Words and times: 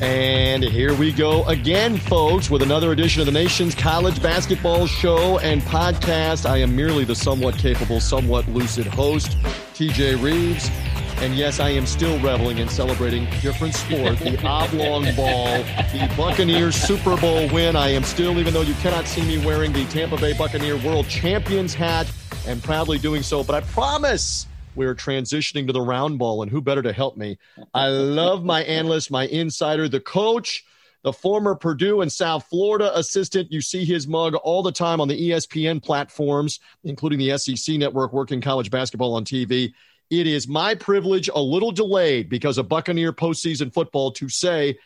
And 0.00 0.62
here 0.62 0.94
we 0.94 1.10
go 1.10 1.42
again, 1.46 1.96
folks, 1.96 2.50
with 2.50 2.60
another 2.60 2.92
edition 2.92 3.20
of 3.20 3.26
the 3.26 3.32
nation's 3.32 3.74
college 3.74 4.22
basketball 4.22 4.86
show 4.86 5.38
and 5.38 5.62
podcast. 5.62 6.44
I 6.44 6.58
am 6.58 6.76
merely 6.76 7.04
the 7.04 7.14
somewhat 7.14 7.56
capable, 7.56 7.98
somewhat 8.00 8.46
lucid 8.48 8.86
host, 8.86 9.38
TJ 9.72 10.22
Reeves. 10.22 10.70
And 11.22 11.34
yes, 11.34 11.60
I 11.60 11.70
am 11.70 11.86
still 11.86 12.18
reveling 12.18 12.58
in 12.58 12.68
celebrating 12.68 13.26
different 13.40 13.74
sport, 13.74 14.18
the 14.18 14.38
oblong 14.46 15.04
ball, 15.14 15.62
the 15.92 16.12
Buccaneers 16.14 16.74
Super 16.74 17.16
Bowl 17.16 17.48
win. 17.48 17.74
I 17.74 17.88
am 17.88 18.02
still, 18.02 18.38
even 18.38 18.52
though 18.52 18.60
you 18.60 18.74
cannot 18.74 19.06
see 19.06 19.22
me 19.22 19.38
wearing 19.46 19.72
the 19.72 19.86
Tampa 19.86 20.18
Bay 20.18 20.34
Buccaneer 20.34 20.76
World 20.76 21.08
Champions 21.08 21.72
hat, 21.72 22.06
and 22.46 22.62
proudly 22.62 22.98
doing 22.98 23.22
so. 23.22 23.42
But 23.42 23.56
I 23.56 23.66
promise 23.68 24.46
we're 24.76 24.94
transitioning 24.94 25.66
to 25.66 25.72
the 25.72 25.80
round 25.80 26.18
ball, 26.18 26.42
and 26.42 26.50
who 26.50 26.60
better 26.60 26.82
to 26.82 26.92
help 26.92 27.16
me? 27.16 27.38
I 27.74 27.88
love 27.88 28.44
my 28.44 28.62
analyst, 28.64 29.10
my 29.10 29.26
insider, 29.26 29.88
the 29.88 30.00
coach, 30.00 30.64
the 31.02 31.12
former 31.12 31.54
Purdue 31.54 32.02
and 32.02 32.12
South 32.12 32.46
Florida 32.50 32.96
assistant. 32.96 33.50
You 33.50 33.60
see 33.60 33.84
his 33.84 34.06
mug 34.06 34.34
all 34.34 34.62
the 34.62 34.72
time 34.72 35.00
on 35.00 35.08
the 35.08 35.30
ESPN 35.30 35.82
platforms, 35.82 36.60
including 36.84 37.18
the 37.18 37.36
SEC 37.38 37.76
network, 37.76 38.12
working 38.12 38.40
college 38.40 38.70
basketball 38.70 39.14
on 39.14 39.24
TV. 39.24 39.72
It 40.10 40.26
is 40.26 40.46
my 40.46 40.74
privilege, 40.74 41.28
a 41.34 41.40
little 41.40 41.72
delayed 41.72 42.28
because 42.28 42.58
of 42.58 42.68
Buccaneer 42.68 43.12
postseason 43.12 43.72
football, 43.72 44.12
to 44.12 44.28
say 44.28 44.76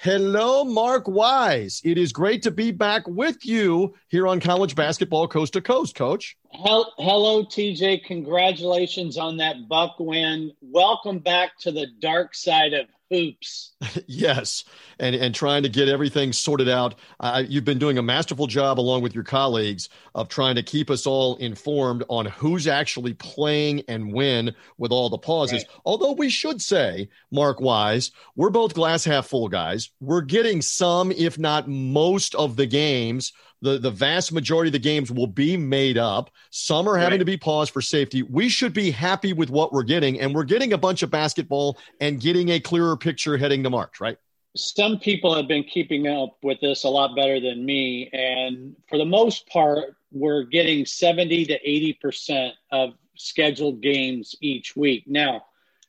Hello, 0.00 0.64
Mark 0.64 1.06
Wise. 1.06 1.80
It 1.84 1.98
is 1.98 2.12
great 2.12 2.42
to 2.42 2.50
be 2.50 2.72
back 2.72 3.06
with 3.06 3.46
you 3.46 3.94
here 4.08 4.26
on 4.26 4.40
college 4.40 4.74
basketball 4.74 5.28
coast 5.28 5.52
to 5.54 5.60
coast, 5.60 5.94
coach. 5.94 6.36
Hello, 6.56 7.44
TJ. 7.44 8.04
Congratulations 8.04 9.18
on 9.18 9.36
that 9.38 9.68
Buck 9.68 9.96
win. 9.98 10.52
Welcome 10.62 11.18
back 11.18 11.58
to 11.60 11.72
the 11.72 11.88
dark 11.98 12.34
side 12.34 12.72
of 12.72 12.86
hoops. 13.10 13.72
yes, 14.06 14.64
and 15.00 15.16
and 15.16 15.34
trying 15.34 15.64
to 15.64 15.68
get 15.68 15.88
everything 15.88 16.32
sorted 16.32 16.68
out. 16.68 16.94
Uh, 17.18 17.42
you've 17.46 17.64
been 17.64 17.80
doing 17.80 17.98
a 17.98 18.02
masterful 18.02 18.46
job 18.46 18.78
along 18.78 19.02
with 19.02 19.16
your 19.16 19.24
colleagues 19.24 19.88
of 20.14 20.28
trying 20.28 20.54
to 20.54 20.62
keep 20.62 20.90
us 20.90 21.06
all 21.06 21.36
informed 21.36 22.04
on 22.08 22.26
who's 22.26 22.68
actually 22.68 23.14
playing 23.14 23.82
and 23.88 24.12
when 24.12 24.54
with 24.78 24.92
all 24.92 25.10
the 25.10 25.18
pauses. 25.18 25.64
Right. 25.64 25.80
Although 25.84 26.12
we 26.12 26.30
should 26.30 26.62
say, 26.62 27.08
Mark 27.32 27.60
Wise, 27.60 28.12
we're 28.36 28.50
both 28.50 28.74
glass 28.74 29.04
half 29.04 29.26
full 29.26 29.48
guys. 29.48 29.90
We're 30.00 30.22
getting 30.22 30.62
some, 30.62 31.10
if 31.10 31.36
not 31.36 31.68
most, 31.68 32.36
of 32.36 32.54
the 32.54 32.66
games 32.66 33.32
the, 33.62 33.78
the 33.78 33.90
vast 33.90 34.32
majority 34.32 34.68
of 34.68 34.72
the 34.72 34.78
games 34.78 35.10
will 35.10 35.26
be 35.26 35.56
made 35.56 35.98
up. 35.98 36.30
Some 36.50 36.88
are 36.88 36.96
having 36.96 37.12
right. 37.12 37.18
to 37.18 37.24
be 37.24 37.36
paused 37.36 37.72
for 37.72 37.80
safety. 37.80 38.22
We 38.22 38.48
should 38.48 38.72
be 38.72 38.90
happy 38.90 39.32
with 39.32 39.50
what 39.50 39.72
we're 39.72 39.84
getting, 39.84 40.20
and 40.20 40.34
we're 40.34 40.44
getting 40.44 40.72
a 40.72 40.78
bunch 40.78 41.02
of 41.02 41.10
basketball 41.10 41.78
and 42.00 42.20
getting 42.20 42.50
a 42.50 42.60
clearer 42.60 42.96
picture 42.96 43.36
heading 43.36 43.62
to 43.62 43.70
March, 43.70 44.00
right? 44.00 44.18
Some 44.56 44.98
people 44.98 45.34
have 45.34 45.48
been 45.48 45.64
keeping 45.64 46.06
up 46.06 46.36
with 46.42 46.60
this 46.60 46.84
a 46.84 46.88
lot 46.88 47.16
better 47.16 47.40
than 47.40 47.64
me. 47.64 48.08
And 48.12 48.76
for 48.88 48.98
the 48.98 49.04
most 49.04 49.48
part, 49.48 49.96
we're 50.12 50.44
getting 50.44 50.86
70 50.86 51.46
to 51.46 51.58
80% 51.58 52.52
of 52.70 52.90
scheduled 53.16 53.80
games 53.80 54.36
each 54.40 54.76
week. 54.76 55.04
Now, 55.08 55.46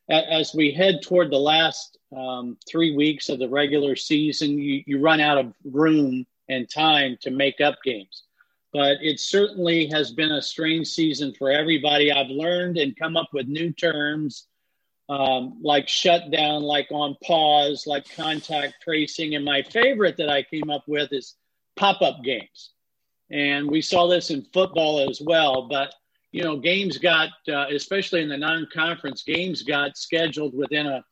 as 0.09 0.53
we 0.53 0.71
head 0.71 1.01
toward 1.03 1.31
the 1.31 1.37
last 1.37 1.97
um, 2.15 2.57
three 2.67 2.95
weeks 2.95 3.29
of 3.29 3.39
the 3.39 3.49
regular 3.49 3.95
season, 3.95 4.57
you, 4.57 4.83
you 4.85 4.99
run 4.99 5.19
out 5.19 5.37
of 5.37 5.53
room 5.63 6.25
and 6.49 6.69
time 6.69 7.17
to 7.21 7.31
make 7.31 7.61
up 7.61 7.75
games. 7.83 8.23
But 8.73 8.97
it 9.01 9.19
certainly 9.19 9.87
has 9.87 10.11
been 10.11 10.33
a 10.33 10.41
strange 10.41 10.87
season 10.87 11.33
for 11.33 11.49
everybody. 11.49 12.11
I've 12.11 12.29
learned 12.29 12.77
and 12.77 12.95
come 12.97 13.15
up 13.15 13.29
with 13.33 13.47
new 13.47 13.71
terms 13.71 14.47
um, 15.07 15.59
like 15.61 15.87
shutdown, 15.87 16.63
like 16.63 16.87
on 16.91 17.15
pause, 17.23 17.85
like 17.85 18.09
contact 18.15 18.75
tracing. 18.83 19.35
And 19.35 19.45
my 19.45 19.61
favorite 19.61 20.17
that 20.17 20.29
I 20.29 20.43
came 20.43 20.69
up 20.69 20.83
with 20.87 21.11
is 21.11 21.35
pop 21.75 22.01
up 22.01 22.23
games. 22.23 22.71
And 23.31 23.69
we 23.69 23.81
saw 23.81 24.07
this 24.07 24.29
in 24.29 24.45
football 24.53 25.09
as 25.09 25.21
well. 25.21 25.67
But, 25.67 25.93
you 26.31 26.43
know, 26.43 26.57
games 26.57 26.97
got, 26.97 27.29
uh, 27.47 27.65
especially 27.71 28.21
in 28.21 28.29
the 28.29 28.37
non 28.37 28.67
conference, 28.73 29.23
games 29.23 29.61
got 29.61 29.97
scheduled 29.97 30.55
within 30.55 30.87
a 30.87 31.03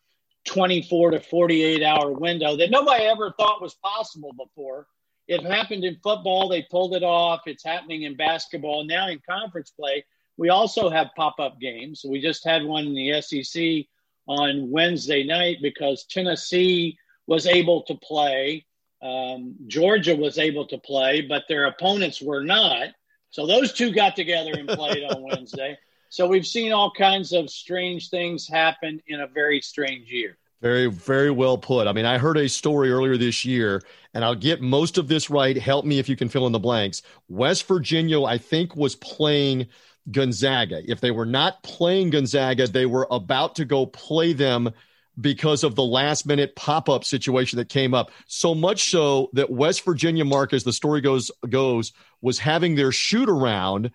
24 0.45 1.11
to 1.11 1.19
48 1.19 1.83
hour 1.83 2.11
window 2.11 2.55
that 2.57 2.71
nobody 2.71 3.05
ever 3.05 3.33
thought 3.37 3.61
was 3.61 3.75
possible 3.75 4.33
before. 4.33 4.87
It 5.27 5.43
happened 5.45 5.83
in 5.85 5.97
football. 6.03 6.49
They 6.49 6.63
pulled 6.63 6.95
it 6.95 7.03
off. 7.03 7.41
It's 7.45 7.63
happening 7.63 8.03
in 8.03 8.15
basketball. 8.15 8.83
Now 8.83 9.07
in 9.07 9.21
conference 9.27 9.71
play, 9.71 10.03
we 10.37 10.49
also 10.49 10.89
have 10.89 11.11
pop 11.15 11.39
up 11.39 11.59
games. 11.59 12.05
We 12.07 12.21
just 12.21 12.45
had 12.45 12.63
one 12.63 12.87
in 12.87 12.93
the 12.93 13.21
SEC 13.21 13.85
on 14.27 14.69
Wednesday 14.71 15.23
night 15.23 15.57
because 15.61 16.05
Tennessee 16.05 16.97
was 17.27 17.45
able 17.45 17.83
to 17.83 17.95
play. 17.95 18.65
Um, 19.01 19.55
Georgia 19.67 20.15
was 20.15 20.37
able 20.37 20.65
to 20.67 20.77
play, 20.77 21.21
but 21.21 21.43
their 21.47 21.65
opponents 21.65 22.21
were 22.21 22.43
not. 22.43 22.89
So 23.29 23.45
those 23.45 23.73
two 23.73 23.91
got 23.91 24.15
together 24.15 24.51
and 24.53 24.67
played 24.67 25.03
on 25.03 25.21
Wednesday. 25.31 25.77
So 26.09 26.27
we've 26.27 26.45
seen 26.45 26.71
all 26.71 26.91
kinds 26.91 27.33
of 27.33 27.49
strange 27.49 28.09
things 28.09 28.47
happen 28.47 29.01
in 29.07 29.21
a 29.21 29.27
very 29.27 29.61
strange 29.61 30.09
year. 30.09 30.37
Very, 30.63 30.87
very 30.89 31.29
well 31.29 31.57
put. 31.57 31.87
I 31.87 31.91
mean, 31.91 32.05
I 32.05 32.17
heard 32.17 32.37
a 32.37 32.47
story 32.47 32.89
earlier 32.89 33.17
this 33.17 33.43
year, 33.43 33.81
and 34.13 34.23
I'll 34.23 34.33
get 34.33 34.61
most 34.61 34.97
of 34.97 35.09
this 35.09 35.29
right. 35.29 35.57
Help 35.57 35.83
me 35.83 35.99
if 35.99 36.07
you 36.07 36.15
can 36.15 36.29
fill 36.29 36.47
in 36.47 36.53
the 36.53 36.59
blanks. 36.59 37.01
West 37.27 37.67
Virginia, 37.67 38.23
I 38.23 38.37
think, 38.37 38.73
was 38.73 38.95
playing 38.95 39.67
Gonzaga. 40.09 40.81
If 40.89 41.01
they 41.01 41.11
were 41.11 41.25
not 41.25 41.61
playing 41.63 42.11
Gonzaga, 42.11 42.65
they 42.65 42.85
were 42.85 43.07
about 43.11 43.55
to 43.55 43.65
go 43.65 43.85
play 43.85 44.31
them 44.31 44.71
because 45.19 45.65
of 45.65 45.75
the 45.75 45.83
last 45.83 46.25
minute 46.25 46.55
pop 46.55 46.87
up 46.87 47.03
situation 47.03 47.57
that 47.57 47.67
came 47.67 47.93
up. 47.93 48.11
So 48.27 48.55
much 48.55 48.89
so 48.89 49.31
that 49.33 49.51
West 49.51 49.83
Virginia, 49.83 50.23
Mark, 50.23 50.53
as 50.53 50.63
the 50.63 50.71
story 50.71 51.01
goes, 51.01 51.29
goes 51.49 51.91
was 52.21 52.39
having 52.39 52.75
their 52.75 52.93
shoot 52.93 53.27
around 53.27 53.91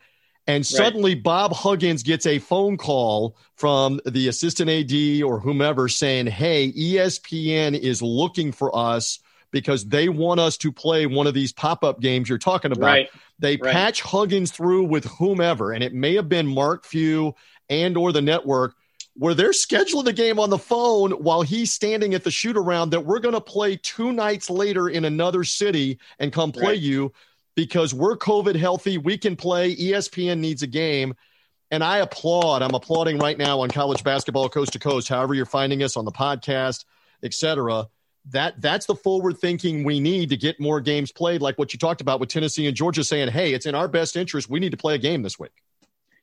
and 0.48 0.66
suddenly 0.66 1.14
right. 1.14 1.22
Bob 1.22 1.52
Huggins 1.52 2.02
gets 2.02 2.24
a 2.24 2.38
phone 2.38 2.78
call 2.78 3.36
from 3.54 4.00
the 4.06 4.28
assistant 4.28 4.70
AD 4.70 5.22
or 5.22 5.38
whomever 5.38 5.88
saying, 5.88 6.26
Hey, 6.26 6.72
ESPN 6.72 7.78
is 7.78 8.00
looking 8.00 8.50
for 8.50 8.74
us 8.74 9.20
because 9.50 9.86
they 9.86 10.08
want 10.08 10.40
us 10.40 10.56
to 10.58 10.72
play 10.72 11.06
one 11.06 11.26
of 11.26 11.34
these 11.34 11.52
pop 11.52 11.84
up 11.84 12.00
games 12.00 12.28
you're 12.28 12.38
talking 12.38 12.72
about. 12.72 12.86
Right. 12.86 13.10
They 13.38 13.56
right. 13.58 13.72
patch 13.72 14.00
Huggins 14.00 14.50
through 14.50 14.84
with 14.84 15.04
whomever, 15.04 15.72
and 15.72 15.84
it 15.84 15.94
may 15.94 16.14
have 16.14 16.28
been 16.28 16.46
Mark 16.46 16.84
Few 16.84 17.34
and 17.68 17.96
or 17.96 18.12
the 18.12 18.22
network 18.22 18.74
where 19.14 19.34
they're 19.34 19.50
scheduling 19.50 20.04
the 20.04 20.12
game 20.12 20.38
on 20.38 20.48
the 20.48 20.58
phone 20.58 21.10
while 21.10 21.42
he's 21.42 21.72
standing 21.72 22.14
at 22.14 22.24
the 22.24 22.30
shoot 22.30 22.56
around 22.56 22.90
that 22.90 23.04
we're 23.04 23.18
going 23.18 23.34
to 23.34 23.40
play 23.40 23.76
two 23.76 24.12
nights 24.12 24.48
later 24.48 24.88
in 24.88 25.04
another 25.04 25.44
city 25.44 25.98
and 26.20 26.32
come 26.32 26.52
play 26.52 26.74
you 26.74 27.12
because 27.58 27.92
we're 27.92 28.16
COVID 28.16 28.54
healthy. 28.54 28.98
We 28.98 29.18
can 29.18 29.34
play. 29.34 29.74
ESPN 29.74 30.38
needs 30.38 30.62
a 30.62 30.68
game. 30.68 31.14
And 31.72 31.82
I 31.82 31.98
applaud. 31.98 32.62
I'm 32.62 32.76
applauding 32.76 33.18
right 33.18 33.36
now 33.36 33.62
on 33.62 33.68
college 33.68 34.04
basketball 34.04 34.48
coast 34.48 34.74
to 34.74 34.78
coast, 34.78 35.08
however 35.08 35.34
you're 35.34 35.44
finding 35.44 35.82
us 35.82 35.96
on 35.96 36.04
the 36.04 36.12
podcast, 36.12 36.84
etc. 37.24 37.88
That 38.26 38.60
that's 38.60 38.86
the 38.86 38.94
forward 38.94 39.38
thinking 39.38 39.82
we 39.82 39.98
need 39.98 40.28
to 40.28 40.36
get 40.36 40.60
more 40.60 40.80
games 40.80 41.10
played, 41.10 41.42
like 41.42 41.58
what 41.58 41.72
you 41.72 41.80
talked 41.80 42.00
about 42.00 42.20
with 42.20 42.28
Tennessee 42.28 42.68
and 42.68 42.76
Georgia 42.76 43.02
saying, 43.02 43.30
hey, 43.30 43.52
it's 43.54 43.66
in 43.66 43.74
our 43.74 43.88
best 43.88 44.16
interest. 44.16 44.48
We 44.48 44.60
need 44.60 44.70
to 44.70 44.76
play 44.76 44.94
a 44.94 44.98
game 44.98 45.22
this 45.22 45.36
week. 45.36 45.50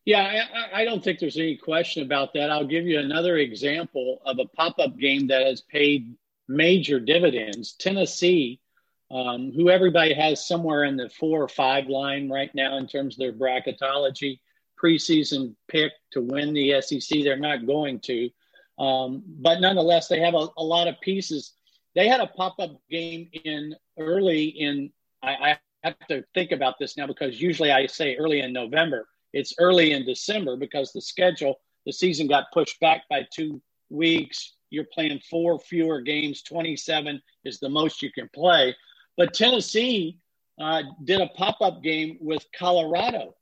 Yeah, 0.06 0.46
I, 0.72 0.84
I 0.84 0.86
don't 0.86 1.04
think 1.04 1.20
there's 1.20 1.38
any 1.38 1.58
question 1.58 2.04
about 2.04 2.34
that. 2.36 2.50
I'll 2.50 2.66
give 2.66 2.86
you 2.86 2.98
another 2.98 3.40
example 3.40 4.22
of 4.26 4.40
a 4.40 4.46
pop 4.46 4.80
up 4.80 4.98
game 4.98 5.28
that 5.28 5.46
has 5.46 5.60
paid 5.60 6.16
major 6.48 7.02
dividends. 7.02 7.74
Tennessee 7.74 8.62
um, 9.12 9.52
who 9.56 9.70
everybody 9.70 10.14
has 10.14 10.48
somewhere 10.48 10.84
in 10.84 10.98
the 10.98 11.10
four 11.10 11.42
or 11.42 11.48
five 11.48 11.88
line 11.88 12.30
right 12.30 12.54
now 12.56 12.78
in 12.78 12.88
terms 12.88 13.16
of 13.16 13.20
their 13.20 13.34
bracketology. 13.34 14.40
Preseason 14.82 15.56
pick 15.68 15.94
to 16.12 16.22
win 16.22 16.54
the 16.54 16.82
SEC, 16.82 17.24
they're 17.24 17.38
not 17.38 17.66
going 17.66 18.00
to. 18.02 18.30
Um, 18.78 19.24
but 19.26 19.62
nonetheless, 19.62 20.08
they 20.08 20.20
have 20.20 20.34
a, 20.34 20.48
a, 20.58 20.64
lot 20.64 20.88
of 20.88 21.00
pieces. 21.02 21.54
They 21.94 22.10
had 22.10 22.20
a 22.20 22.28
pop 22.28 22.56
up 22.60 22.72
game 22.90 23.30
in 23.32 23.74
early 23.98 24.46
in, 24.46 24.92
I, 25.24 25.30
I 25.52 25.60
have 25.84 25.98
to 26.10 26.26
think 26.34 26.52
about 26.52 26.78
this 26.78 26.98
now 26.98 27.08
because 27.08 27.42
usually 27.42 27.72
I 27.72 27.86
say 27.86 28.16
early 28.18 28.42
in 28.42 28.52
November. 28.52 29.08
It's 29.32 29.54
early 29.60 29.94
in 29.94 30.06
December 30.06 30.58
because 30.58 30.92
the 30.92 31.02
schedule, 31.02 31.56
the 31.86 31.94
season 31.94 32.28
got 32.28 32.52
pushed 32.54 32.80
back 32.80 33.04
by 33.10 33.26
two 33.34 33.62
weeks. 33.90 34.54
You're 34.72 34.88
playing 34.94 35.22
four 35.30 35.60
fewer 35.60 36.02
games. 36.02 36.42
27 36.42 37.22
is 37.46 37.60
the 37.60 37.70
most 37.70 38.02
you 38.02 38.12
can 38.12 38.30
play. 38.34 38.76
But 39.18 39.34
Tennessee 39.34 40.20
uh, 40.60 40.84
did 41.04 41.22
a 41.22 41.28
pop 41.28 41.58
up 41.62 41.84
game 41.84 42.18
with 42.20 42.46
Colorado. 42.58 43.36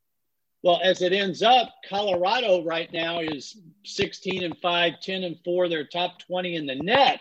Well, 0.64 0.80
as 0.82 1.02
it 1.02 1.12
ends 1.12 1.44
up, 1.44 1.74
Colorado 1.88 2.64
right 2.64 2.92
now 2.94 3.20
is 3.20 3.58
16 3.84 4.44
and 4.44 4.58
5, 4.58 4.94
10 5.02 5.24
and 5.24 5.38
4. 5.44 5.68
They're 5.68 5.86
top 5.86 6.20
20 6.20 6.56
in 6.56 6.66
the 6.66 6.76
net. 6.76 7.20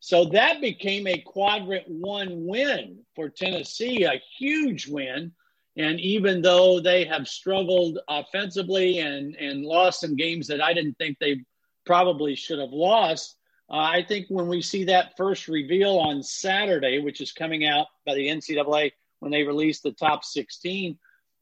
So 0.00 0.26
that 0.26 0.60
became 0.60 1.06
a 1.06 1.18
quadrant 1.18 1.88
one 1.88 2.46
win 2.46 2.98
for 3.14 3.28
Tennessee, 3.28 4.04
a 4.04 4.20
huge 4.38 4.88
win. 4.88 5.32
And 5.76 6.00
even 6.00 6.42
though 6.42 6.80
they 6.80 7.04
have 7.04 7.28
struggled 7.28 7.98
offensively 8.08 8.98
and, 8.98 9.36
and 9.36 9.64
lost 9.64 10.00
some 10.00 10.16
games 10.16 10.46
that 10.48 10.60
I 10.60 10.72
didn't 10.72 10.96
think 10.98 11.18
they 11.18 11.44
probably 11.84 12.34
should 12.34 12.58
have 12.58 12.72
lost, 12.72 13.35
Uh, 13.70 13.78
I 13.78 14.04
think 14.06 14.26
when 14.28 14.48
we 14.48 14.62
see 14.62 14.84
that 14.84 15.16
first 15.16 15.48
reveal 15.48 15.98
on 15.98 16.22
Saturday, 16.22 17.00
which 17.00 17.20
is 17.20 17.32
coming 17.32 17.66
out 17.66 17.86
by 18.04 18.14
the 18.14 18.28
NCAA 18.28 18.92
when 19.20 19.32
they 19.32 19.42
release 19.42 19.80
the 19.80 19.92
top 19.92 20.24
16, 20.24 20.96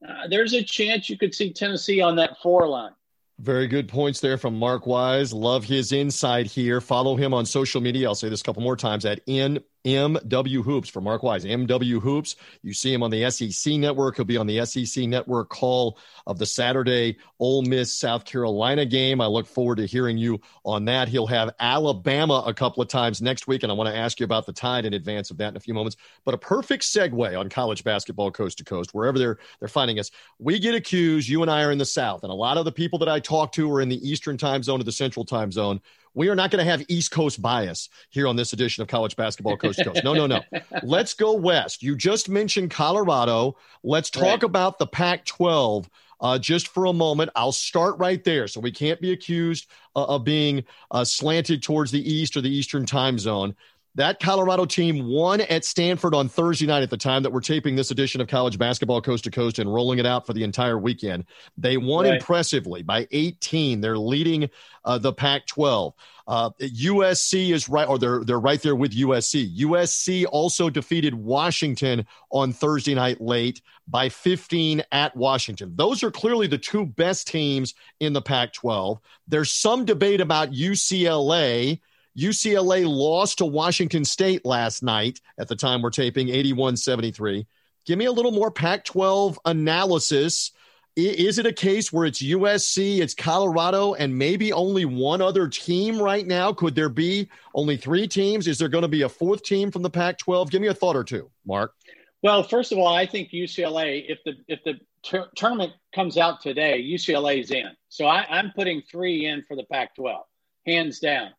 uh, 0.06 0.28
there's 0.28 0.54
a 0.54 0.62
chance 0.62 1.08
you 1.08 1.18
could 1.18 1.34
see 1.34 1.52
Tennessee 1.52 2.00
on 2.00 2.16
that 2.16 2.38
four 2.42 2.66
line. 2.66 2.92
Very 3.40 3.66
good 3.66 3.88
points 3.88 4.20
there 4.20 4.38
from 4.38 4.58
Mark 4.58 4.86
Wise. 4.86 5.32
Love 5.32 5.64
his 5.64 5.92
insight 5.92 6.46
here. 6.46 6.80
Follow 6.80 7.16
him 7.16 7.34
on 7.34 7.44
social 7.44 7.80
media. 7.80 8.06
I'll 8.06 8.14
say 8.14 8.28
this 8.28 8.40
a 8.40 8.44
couple 8.44 8.62
more 8.62 8.76
times 8.76 9.04
at 9.04 9.20
N 9.26 9.58
MW 9.84 10.64
Hoops 10.64 10.88
for 10.88 11.00
Mark 11.00 11.22
Wise. 11.22 11.44
MW 11.44 12.00
Hoops. 12.00 12.36
You 12.62 12.72
see 12.72 12.92
him 12.92 13.02
on 13.02 13.10
the 13.10 13.30
SEC 13.30 13.74
network. 13.74 14.16
He'll 14.16 14.24
be 14.24 14.36
on 14.36 14.46
the 14.46 14.64
SEC 14.64 15.04
network 15.04 15.50
call 15.50 15.98
of 16.26 16.38
the 16.38 16.46
Saturday 16.46 17.18
Ole 17.38 17.62
Miss 17.62 17.94
South 17.94 18.24
Carolina 18.24 18.86
game. 18.86 19.20
I 19.20 19.26
look 19.26 19.46
forward 19.46 19.76
to 19.76 19.86
hearing 19.86 20.16
you 20.16 20.40
on 20.64 20.86
that. 20.86 21.08
He'll 21.08 21.26
have 21.26 21.54
Alabama 21.60 22.42
a 22.46 22.54
couple 22.54 22.82
of 22.82 22.88
times 22.88 23.20
next 23.20 23.46
week, 23.46 23.62
and 23.62 23.70
I 23.70 23.74
want 23.74 23.90
to 23.90 23.96
ask 23.96 24.18
you 24.20 24.24
about 24.24 24.46
the 24.46 24.52
tide 24.52 24.86
in 24.86 24.94
advance 24.94 25.30
of 25.30 25.36
that 25.38 25.48
in 25.48 25.56
a 25.56 25.60
few 25.60 25.74
moments. 25.74 25.96
But 26.24 26.34
a 26.34 26.38
perfect 26.38 26.84
segue 26.84 27.38
on 27.38 27.48
college 27.50 27.84
basketball 27.84 28.30
coast 28.30 28.58
to 28.58 28.64
coast, 28.64 28.94
wherever 28.94 29.18
they're 29.18 29.38
they're 29.60 29.68
finding 29.68 29.98
us. 29.98 30.10
We 30.38 30.58
get 30.58 30.74
accused, 30.74 31.28
you 31.28 31.42
and 31.42 31.50
I 31.50 31.62
are 31.62 31.70
in 31.70 31.78
the 31.78 31.84
South, 31.84 32.22
and 32.22 32.32
a 32.32 32.34
lot 32.36 32.56
of 32.56 32.64
the 32.64 32.72
people 32.72 32.98
that 33.00 33.08
I 33.08 33.20
talk 33.20 33.52
to 33.52 33.70
are 33.72 33.80
in 33.80 33.88
the 33.90 34.08
Eastern 34.08 34.38
time 34.38 34.62
zone 34.62 34.80
or 34.80 34.84
the 34.84 34.92
Central 34.92 35.24
time 35.24 35.52
zone 35.52 35.80
we 36.14 36.28
are 36.28 36.34
not 36.34 36.50
going 36.50 36.64
to 36.64 36.70
have 36.70 36.84
East 36.88 37.10
Coast 37.10 37.42
bias 37.42 37.88
here 38.10 38.26
on 38.26 38.36
this 38.36 38.52
edition 38.52 38.82
of 38.82 38.88
College 38.88 39.16
Basketball 39.16 39.56
Coast 39.56 39.78
to 39.78 39.84
Coast. 39.84 40.04
No, 40.04 40.14
no, 40.14 40.26
no. 40.26 40.40
Let's 40.82 41.14
go 41.14 41.32
west. 41.32 41.82
You 41.82 41.96
just 41.96 42.28
mentioned 42.28 42.70
Colorado. 42.70 43.56
Let's 43.82 44.10
talk 44.10 44.22
right. 44.22 44.42
about 44.42 44.78
the 44.78 44.86
Pac 44.86 45.24
12 45.24 45.90
uh, 46.20 46.38
just 46.38 46.68
for 46.68 46.86
a 46.86 46.92
moment. 46.92 47.30
I'll 47.34 47.52
start 47.52 47.98
right 47.98 48.22
there. 48.24 48.48
So 48.48 48.60
we 48.60 48.70
can't 48.70 49.00
be 49.00 49.12
accused 49.12 49.66
uh, 49.96 50.04
of 50.04 50.24
being 50.24 50.64
uh, 50.90 51.04
slanted 51.04 51.62
towards 51.62 51.90
the 51.90 52.12
East 52.12 52.36
or 52.36 52.40
the 52.40 52.54
Eastern 52.54 52.86
time 52.86 53.18
zone. 53.18 53.54
That 53.96 54.18
Colorado 54.18 54.64
team 54.64 55.06
won 55.06 55.40
at 55.40 55.64
Stanford 55.64 56.14
on 56.14 56.28
Thursday 56.28 56.66
night 56.66 56.82
at 56.82 56.90
the 56.90 56.96
time 56.96 57.22
that 57.22 57.32
we're 57.32 57.40
taping 57.40 57.76
this 57.76 57.92
edition 57.92 58.20
of 58.20 58.26
College 58.26 58.58
Basketball 58.58 59.00
Coast 59.00 59.22
to 59.24 59.30
Coast 59.30 59.60
and 59.60 59.72
rolling 59.72 60.00
it 60.00 60.06
out 60.06 60.26
for 60.26 60.32
the 60.32 60.42
entire 60.42 60.78
weekend. 60.78 61.26
They 61.56 61.76
won 61.76 62.04
right. 62.04 62.14
impressively 62.14 62.82
by 62.82 63.06
18. 63.12 63.80
They're 63.80 63.96
leading 63.96 64.50
uh, 64.84 64.98
the 64.98 65.12
Pac 65.12 65.46
12. 65.46 65.94
Uh, 66.26 66.50
USC 66.60 67.52
is 67.52 67.68
right, 67.68 67.86
or 67.86 67.98
they're, 67.98 68.24
they're 68.24 68.40
right 68.40 68.60
there 68.60 68.74
with 68.74 68.96
USC. 68.96 69.56
USC 69.58 70.26
also 70.28 70.70
defeated 70.70 71.14
Washington 71.14 72.04
on 72.30 72.52
Thursday 72.52 72.94
night 72.94 73.20
late 73.20 73.62
by 73.86 74.08
15 74.08 74.82
at 74.90 75.14
Washington. 75.14 75.72
Those 75.76 76.02
are 76.02 76.10
clearly 76.10 76.48
the 76.48 76.58
two 76.58 76.84
best 76.84 77.28
teams 77.28 77.74
in 78.00 78.12
the 78.12 78.22
Pac 78.22 78.54
12. 78.54 78.98
There's 79.28 79.52
some 79.52 79.84
debate 79.84 80.20
about 80.20 80.50
UCLA 80.50 81.80
UCLA 82.16 82.86
lost 82.86 83.38
to 83.38 83.46
Washington 83.46 84.04
State 84.04 84.44
last 84.44 84.82
night 84.82 85.20
at 85.38 85.48
the 85.48 85.56
time 85.56 85.82
we're 85.82 85.90
taping 85.90 86.28
81 86.28 86.76
73. 86.76 87.46
Give 87.86 87.98
me 87.98 88.04
a 88.04 88.12
little 88.12 88.30
more 88.30 88.50
Pac 88.50 88.84
12 88.84 89.38
analysis. 89.44 90.52
Is 90.96 91.38
it 91.38 91.46
a 91.46 91.52
case 91.52 91.92
where 91.92 92.06
it's 92.06 92.22
USC, 92.22 93.00
it's 93.00 93.14
Colorado, 93.14 93.94
and 93.94 94.16
maybe 94.16 94.52
only 94.52 94.84
one 94.84 95.20
other 95.20 95.48
team 95.48 96.00
right 96.00 96.24
now? 96.24 96.52
Could 96.52 96.76
there 96.76 96.88
be 96.88 97.28
only 97.52 97.76
three 97.76 98.06
teams? 98.06 98.46
Is 98.46 98.58
there 98.58 98.68
going 98.68 98.82
to 98.82 98.88
be 98.88 99.02
a 99.02 99.08
fourth 99.08 99.42
team 99.42 99.72
from 99.72 99.82
the 99.82 99.90
Pac 99.90 100.18
12? 100.18 100.52
Give 100.52 100.62
me 100.62 100.68
a 100.68 100.74
thought 100.74 100.94
or 100.94 101.02
two, 101.02 101.30
Mark. 101.44 101.74
Well, 102.22 102.44
first 102.44 102.70
of 102.70 102.78
all, 102.78 102.86
I 102.86 103.06
think 103.06 103.32
UCLA, 103.32 104.04
if 104.08 104.18
the 104.24 104.34
if 104.46 104.62
the 104.64 104.74
ter- 105.02 105.28
tournament 105.36 105.72
comes 105.92 106.16
out 106.16 106.40
today, 106.40 106.80
UCLA 106.80 107.40
is 107.40 107.50
in. 107.50 107.70
So 107.88 108.06
I, 108.06 108.24
I'm 108.30 108.52
putting 108.54 108.80
three 108.88 109.26
in 109.26 109.44
for 109.48 109.56
the 109.56 109.64
Pac 109.64 109.96
12, 109.96 110.24
hands 110.64 111.00
down 111.00 111.30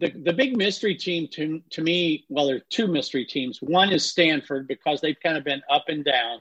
the, 0.00 0.10
the 0.10 0.32
big 0.32 0.56
mystery 0.56 0.94
team 0.94 1.28
to, 1.32 1.62
to 1.70 1.82
me, 1.82 2.24
well, 2.28 2.46
there 2.46 2.56
are 2.56 2.66
two 2.70 2.86
mystery 2.86 3.24
teams. 3.24 3.60
One 3.62 3.92
is 3.92 4.08
Stanford 4.08 4.66
because 4.66 5.00
they've 5.00 5.18
kind 5.22 5.36
of 5.36 5.44
been 5.44 5.62
up 5.70 5.84
and 5.88 6.04
down. 6.04 6.40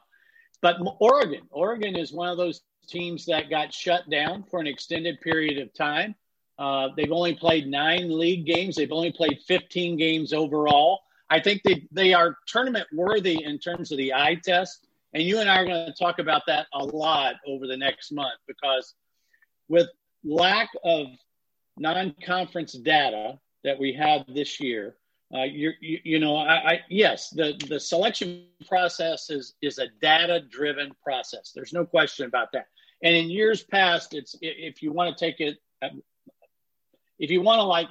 But 0.61 0.77
Oregon, 0.99 1.41
Oregon 1.51 1.95
is 1.95 2.11
one 2.11 2.29
of 2.29 2.37
those 2.37 2.61
teams 2.87 3.25
that 3.25 3.49
got 3.49 3.73
shut 3.73 4.09
down 4.09 4.43
for 4.43 4.59
an 4.59 4.67
extended 4.67 5.21
period 5.21 5.61
of 5.61 5.73
time. 5.73 6.15
Uh, 6.57 6.89
they've 6.95 7.11
only 7.11 7.35
played 7.35 7.67
nine 7.67 8.17
league 8.17 8.45
games. 8.45 8.75
They've 8.75 8.91
only 8.91 9.11
played 9.11 9.39
15 9.47 9.97
games 9.97 10.33
overall. 10.33 11.01
I 11.29 11.39
think 11.39 11.61
they, 11.63 11.87
they 11.91 12.13
are 12.13 12.37
tournament 12.47 12.87
worthy 12.93 13.43
in 13.43 13.59
terms 13.59 13.91
of 13.91 13.97
the 13.97 14.13
eye 14.13 14.39
test. 14.43 14.87
And 15.13 15.23
you 15.23 15.39
and 15.39 15.49
I 15.49 15.57
are 15.57 15.65
going 15.65 15.85
to 15.85 15.93
talk 15.93 16.19
about 16.19 16.43
that 16.47 16.67
a 16.73 16.83
lot 16.83 17.35
over 17.47 17.67
the 17.67 17.77
next 17.77 18.11
month 18.11 18.39
because 18.47 18.93
with 19.67 19.87
lack 20.23 20.69
of 20.83 21.07
non-conference 21.77 22.73
data 22.73 23.39
that 23.63 23.79
we 23.79 23.93
have 23.93 24.25
this 24.27 24.59
year. 24.59 24.95
Uh, 25.33 25.43
you, 25.43 25.71
you 25.81 26.19
know, 26.19 26.35
I, 26.35 26.73
I, 26.73 26.79
yes, 26.89 27.29
the, 27.31 27.59
the 27.67 27.79
selection 27.79 28.45
process 28.67 29.31
is, 29.31 29.55
is 29.61 29.79
a 29.79 29.87
data 29.99 30.41
driven 30.41 30.91
process. 31.03 31.51
There's 31.55 31.73
no 31.73 31.85
question 31.85 32.27
about 32.27 32.51
that. 32.53 32.67
And 33.01 33.15
in 33.15 33.29
years 33.29 33.63
past, 33.63 34.13
it's 34.13 34.35
if 34.41 34.83
you 34.83 34.91
want 34.91 35.17
to 35.17 35.25
take 35.25 35.39
it, 35.39 35.57
um, 35.81 36.03
if 37.17 37.31
you 37.31 37.41
want 37.41 37.59
to 37.59 37.63
like 37.63 37.89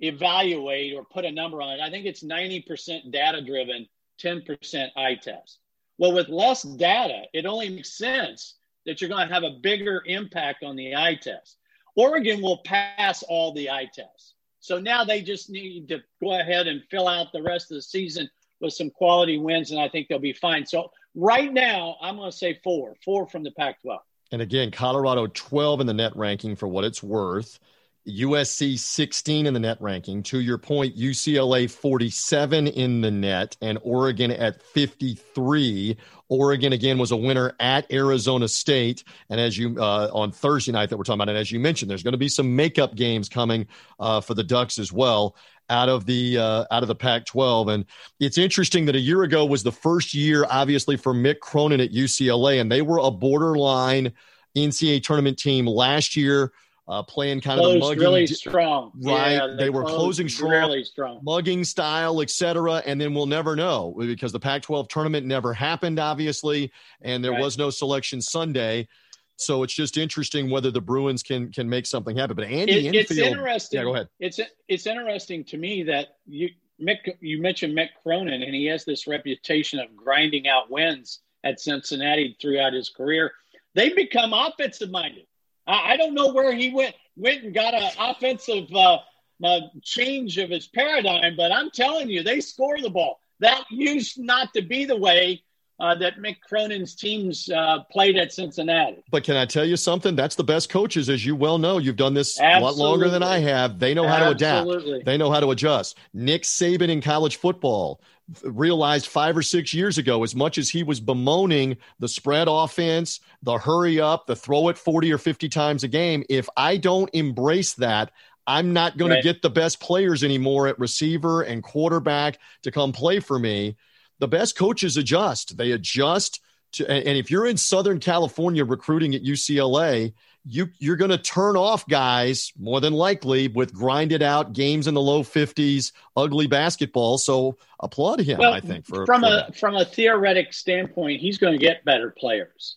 evaluate 0.00 0.94
or 0.94 1.04
put 1.04 1.24
a 1.24 1.30
number 1.30 1.60
on 1.60 1.78
it, 1.78 1.80
I 1.80 1.90
think 1.90 2.06
it's 2.06 2.22
90% 2.22 3.12
data 3.12 3.42
driven, 3.42 3.86
10% 4.22 4.88
eye 4.96 5.14
test. 5.16 5.58
Well, 5.98 6.14
with 6.14 6.28
less 6.28 6.62
data, 6.62 7.24
it 7.34 7.44
only 7.44 7.68
makes 7.68 7.96
sense 7.96 8.56
that 8.86 9.00
you're 9.00 9.10
going 9.10 9.28
to 9.28 9.34
have 9.34 9.44
a 9.44 9.58
bigger 9.60 10.02
impact 10.06 10.64
on 10.64 10.76
the 10.76 10.96
eye 10.96 11.18
test. 11.20 11.58
Oregon 11.94 12.40
will 12.40 12.58
pass 12.64 13.22
all 13.22 13.52
the 13.52 13.70
eye 13.70 13.90
tests. 13.92 14.34
So 14.60 14.78
now 14.78 15.04
they 15.04 15.22
just 15.22 15.50
need 15.50 15.88
to 15.88 16.00
go 16.22 16.38
ahead 16.38 16.66
and 16.66 16.82
fill 16.90 17.08
out 17.08 17.32
the 17.32 17.42
rest 17.42 17.70
of 17.70 17.76
the 17.76 17.82
season 17.82 18.28
with 18.60 18.74
some 18.74 18.90
quality 18.90 19.38
wins, 19.38 19.70
and 19.70 19.80
I 19.80 19.88
think 19.88 20.08
they'll 20.08 20.18
be 20.18 20.34
fine. 20.34 20.66
So 20.66 20.90
right 21.14 21.52
now, 21.52 21.96
I'm 22.00 22.16
going 22.16 22.30
to 22.30 22.36
say 22.36 22.60
four, 22.62 22.94
four 23.04 23.26
from 23.26 23.42
the 23.42 23.50
Pac 23.52 23.80
12. 23.82 24.00
And 24.32 24.42
again, 24.42 24.70
Colorado 24.70 25.26
12 25.26 25.80
in 25.80 25.86
the 25.86 25.94
net 25.94 26.14
ranking 26.14 26.54
for 26.54 26.68
what 26.68 26.84
it's 26.84 27.02
worth. 27.02 27.58
USC 28.08 28.78
16 28.78 29.46
in 29.46 29.54
the 29.54 29.60
net 29.60 29.76
ranking. 29.80 30.22
To 30.24 30.40
your 30.40 30.58
point, 30.58 30.96
UCLA 30.96 31.70
47 31.70 32.66
in 32.68 33.00
the 33.00 33.10
net 33.10 33.56
and 33.60 33.78
Oregon 33.82 34.30
at 34.30 34.62
53. 34.62 35.96
Oregon 36.28 36.72
again 36.72 36.98
was 36.98 37.10
a 37.10 37.16
winner 37.16 37.54
at 37.60 37.90
Arizona 37.92 38.48
State, 38.48 39.04
and 39.28 39.40
as 39.40 39.58
you 39.58 39.76
uh, 39.78 40.10
on 40.12 40.32
Thursday 40.32 40.72
night 40.72 40.88
that 40.88 40.96
we're 40.96 41.04
talking 41.04 41.18
about, 41.18 41.28
and 41.28 41.38
as 41.38 41.50
you 41.50 41.60
mentioned, 41.60 41.90
there's 41.90 42.02
going 42.02 42.12
to 42.12 42.18
be 42.18 42.28
some 42.28 42.54
makeup 42.54 42.94
games 42.94 43.28
coming 43.28 43.66
uh, 43.98 44.20
for 44.20 44.34
the 44.34 44.44
Ducks 44.44 44.78
as 44.78 44.92
well 44.92 45.36
out 45.68 45.88
of 45.88 46.06
the 46.06 46.38
uh, 46.38 46.64
out 46.70 46.82
of 46.82 46.88
the 46.88 46.94
Pac-12. 46.94 47.74
And 47.74 47.84
it's 48.18 48.38
interesting 48.38 48.86
that 48.86 48.96
a 48.96 49.00
year 49.00 49.24
ago 49.24 49.44
was 49.44 49.62
the 49.62 49.72
first 49.72 50.14
year, 50.14 50.46
obviously, 50.48 50.96
for 50.96 51.12
Mick 51.12 51.40
Cronin 51.40 51.80
at 51.80 51.92
UCLA, 51.92 52.60
and 52.60 52.70
they 52.70 52.82
were 52.82 52.98
a 52.98 53.10
borderline 53.10 54.12
NCAA 54.56 55.02
tournament 55.02 55.38
team 55.38 55.66
last 55.66 56.16
year 56.16 56.52
uh, 56.90 57.02
playing 57.04 57.40
kind 57.40 57.58
closed 57.58 57.76
of 57.76 57.82
the 57.82 57.88
mugging, 57.88 58.00
really 58.00 58.26
strong. 58.26 58.90
Right, 59.00 59.32
yeah, 59.32 59.46
they, 59.46 59.64
they 59.64 59.70
were 59.70 59.84
closing 59.84 60.28
strong, 60.28 60.50
really 60.50 60.84
strong, 60.84 61.20
mugging 61.22 61.64
style, 61.64 62.20
etc. 62.20 62.82
And 62.84 63.00
then 63.00 63.14
we'll 63.14 63.26
never 63.26 63.54
know 63.54 63.94
because 63.96 64.32
the 64.32 64.40
Pac-12 64.40 64.88
tournament 64.88 65.26
never 65.26 65.54
happened, 65.54 66.00
obviously, 66.00 66.72
and 67.02 67.24
there 67.24 67.32
right. 67.32 67.40
was 67.40 67.56
no 67.56 67.70
selection 67.70 68.20
Sunday. 68.20 68.88
So 69.36 69.62
it's 69.62 69.72
just 69.72 69.96
interesting 69.96 70.50
whether 70.50 70.70
the 70.70 70.80
Bruins 70.80 71.22
can 71.22 71.50
can 71.52 71.68
make 71.68 71.86
something 71.86 72.16
happen. 72.16 72.36
But 72.36 72.46
Andy 72.46 72.88
it, 72.88 72.94
it's 72.94 73.10
interesting. 73.12 73.78
Yeah, 73.78 73.84
go 73.84 73.94
ahead. 73.94 74.08
It's 74.18 74.40
it's 74.68 74.86
interesting 74.86 75.44
to 75.44 75.56
me 75.56 75.84
that 75.84 76.08
you 76.26 76.50
Mick, 76.82 77.16
you 77.20 77.40
mentioned 77.40 77.76
Mick 77.76 77.88
Cronin, 78.02 78.42
and 78.42 78.54
he 78.54 78.66
has 78.66 78.84
this 78.84 79.06
reputation 79.06 79.78
of 79.78 79.94
grinding 79.94 80.48
out 80.48 80.70
wins 80.70 81.20
at 81.44 81.60
Cincinnati 81.60 82.36
throughout 82.40 82.72
his 82.72 82.88
career. 82.88 83.32
They 83.74 83.90
become 83.90 84.32
offensive 84.32 84.90
minded. 84.90 85.26
I, 85.66 85.92
I 85.92 85.96
don't 85.96 86.14
know 86.14 86.32
where 86.32 86.54
he 86.54 86.72
went 86.72 86.94
went 87.16 87.44
and 87.44 87.54
got 87.54 87.74
an 87.74 87.90
offensive 87.98 88.72
uh, 88.74 88.98
uh, 89.44 89.60
change 89.82 90.38
of 90.38 90.50
his 90.50 90.66
paradigm, 90.68 91.36
but 91.36 91.52
I'm 91.52 91.70
telling 91.70 92.08
you, 92.08 92.22
they 92.22 92.40
score 92.40 92.80
the 92.80 92.90
ball. 92.90 93.20
That 93.40 93.64
used 93.70 94.18
not 94.18 94.52
to 94.54 94.62
be 94.62 94.84
the 94.84 94.96
way 94.96 95.42
uh, 95.80 95.94
that 95.94 96.18
Mick 96.18 96.36
Cronin's 96.46 96.94
teams 96.94 97.48
uh, 97.50 97.78
played 97.90 98.16
at 98.16 98.32
Cincinnati. 98.32 99.02
But 99.10 99.24
can 99.24 99.36
I 99.36 99.46
tell 99.46 99.64
you 99.64 99.76
something? 99.76 100.14
That's 100.14 100.36
the 100.36 100.44
best 100.44 100.68
coaches, 100.68 101.08
as 101.08 101.24
you 101.24 101.34
well 101.34 101.56
know. 101.56 101.78
You've 101.78 101.96
done 101.96 102.12
this 102.12 102.38
Absolutely. 102.38 102.60
a 102.60 102.64
lot 102.64 102.90
longer 102.90 103.08
than 103.08 103.22
I 103.22 103.38
have. 103.38 103.78
They 103.78 103.94
know 103.94 104.06
how 104.06 104.30
Absolutely. 104.30 104.76
to 104.76 104.90
adapt. 104.90 105.06
They 105.06 105.16
know 105.16 105.30
how 105.30 105.40
to 105.40 105.50
adjust. 105.50 105.96
Nick 106.12 106.42
Saban 106.42 106.90
in 106.90 107.00
college 107.00 107.36
football 107.36 108.02
realized 108.44 109.06
five 109.06 109.36
or 109.36 109.42
six 109.42 109.74
years 109.74 109.98
ago, 109.98 110.22
as 110.22 110.34
much 110.34 110.58
as 110.58 110.70
he 110.70 110.82
was 110.82 111.00
bemoaning 111.00 111.76
the 111.98 112.08
spread 112.08 112.48
offense, 112.48 113.20
the 113.42 113.58
hurry 113.58 114.00
up, 114.00 114.26
the 114.26 114.36
throw 114.36 114.68
it 114.68 114.78
40 114.78 115.12
or 115.12 115.18
50 115.18 115.48
times 115.48 115.84
a 115.84 115.88
game, 115.88 116.24
if 116.28 116.48
I 116.56 116.76
don't 116.76 117.10
embrace 117.12 117.74
that, 117.74 118.12
I'm 118.46 118.72
not 118.72 118.96
going 118.96 119.12
right. 119.12 119.22
to 119.22 119.22
get 119.22 119.42
the 119.42 119.50
best 119.50 119.80
players 119.80 120.24
anymore 120.24 120.66
at 120.66 120.78
receiver 120.78 121.42
and 121.42 121.62
quarterback 121.62 122.38
to 122.62 122.70
come 122.70 122.92
play 122.92 123.20
for 123.20 123.38
me 123.38 123.76
the 124.20 124.28
best 124.28 124.56
coaches 124.56 124.96
adjust. 124.96 125.56
They 125.56 125.72
adjust 125.72 126.40
to, 126.72 126.90
and 126.90 127.16
if 127.18 127.30
you're 127.30 127.46
in 127.46 127.56
Southern 127.56 128.00
California 128.00 128.64
recruiting 128.64 129.14
at 129.14 129.22
UCLA, 129.22 130.12
you 130.44 130.68
you're 130.78 130.96
going 130.96 131.10
to 131.10 131.18
turn 131.18 131.56
off 131.56 131.86
guys 131.86 132.52
more 132.58 132.80
than 132.80 132.92
likely 132.92 133.48
with 133.48 133.74
grinded 133.74 134.22
out 134.22 134.52
games 134.52 134.86
in 134.86 134.94
the 134.94 135.00
low 135.00 135.22
50s, 135.22 135.92
ugly 136.16 136.46
basketball. 136.46 137.18
So 137.18 137.58
applaud 137.80 138.20
him. 138.20 138.38
Well, 138.38 138.52
I 138.52 138.60
think 138.60 138.86
for, 138.86 139.04
from 139.04 139.20
for 139.20 139.26
a 139.26 139.30
that. 139.30 139.56
from 139.56 139.76
a 139.76 139.84
theoretic 139.84 140.52
standpoint, 140.52 141.20
he's 141.20 141.38
going 141.38 141.52
to 141.52 141.58
get 141.58 141.84
better 141.84 142.10
players 142.10 142.76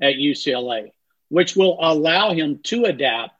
at 0.00 0.14
UCLA, 0.14 0.92
which 1.28 1.56
will 1.56 1.78
allow 1.80 2.32
him 2.32 2.60
to 2.64 2.84
adapt 2.84 3.32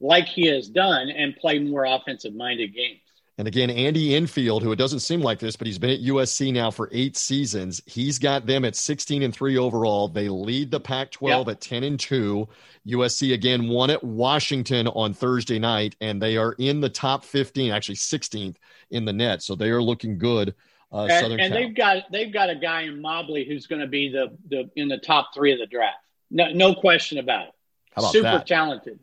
like 0.00 0.26
he 0.26 0.46
has 0.46 0.68
done 0.68 1.08
and 1.10 1.36
play 1.36 1.60
more 1.60 1.84
offensive 1.84 2.34
minded 2.34 2.74
games. 2.74 3.01
And 3.38 3.48
again, 3.48 3.70
Andy 3.70 4.14
Enfield, 4.14 4.62
who 4.62 4.72
it 4.72 4.76
doesn't 4.76 5.00
seem 5.00 5.22
like 5.22 5.38
this, 5.38 5.56
but 5.56 5.66
he's 5.66 5.78
been 5.78 5.90
at 5.90 6.00
USC 6.00 6.52
now 6.52 6.70
for 6.70 6.90
eight 6.92 7.16
seasons. 7.16 7.80
He's 7.86 8.18
got 8.18 8.46
them 8.46 8.64
at 8.64 8.76
16 8.76 9.22
and 9.22 9.34
three 9.34 9.56
overall. 9.56 10.08
They 10.08 10.28
lead 10.28 10.70
the 10.70 10.80
Pac 10.80 11.12
12 11.12 11.46
yep. 11.46 11.56
at 11.56 11.60
10 11.62 11.84
and 11.84 11.98
two. 11.98 12.46
USC 12.86 13.32
again 13.32 13.68
won 13.68 13.88
at 13.88 14.04
Washington 14.04 14.86
on 14.88 15.14
Thursday 15.14 15.58
night, 15.58 15.96
and 16.02 16.20
they 16.20 16.36
are 16.36 16.52
in 16.58 16.80
the 16.80 16.90
top 16.90 17.24
15, 17.24 17.72
actually 17.72 17.94
16th 17.94 18.56
in 18.90 19.06
the 19.06 19.12
net. 19.14 19.42
So 19.42 19.54
they 19.54 19.70
are 19.70 19.82
looking 19.82 20.18
good. 20.18 20.54
Uh, 20.92 21.08
and, 21.10 21.40
and 21.40 21.54
they've 21.54 21.74
got 21.74 22.04
they've 22.12 22.32
got 22.32 22.50
a 22.50 22.54
guy 22.54 22.82
in 22.82 23.00
Mobley 23.00 23.46
who's 23.46 23.66
going 23.66 23.80
to 23.80 23.86
be 23.86 24.10
the, 24.10 24.36
the 24.50 24.68
in 24.76 24.88
the 24.88 24.98
top 24.98 25.30
three 25.34 25.50
of 25.50 25.58
the 25.58 25.66
draft. 25.66 25.96
No, 26.30 26.52
no 26.52 26.74
question 26.74 27.16
about 27.16 27.46
it. 27.46 27.54
About 27.96 28.12
Super 28.12 28.22
that? 28.24 28.46
talented. 28.46 28.98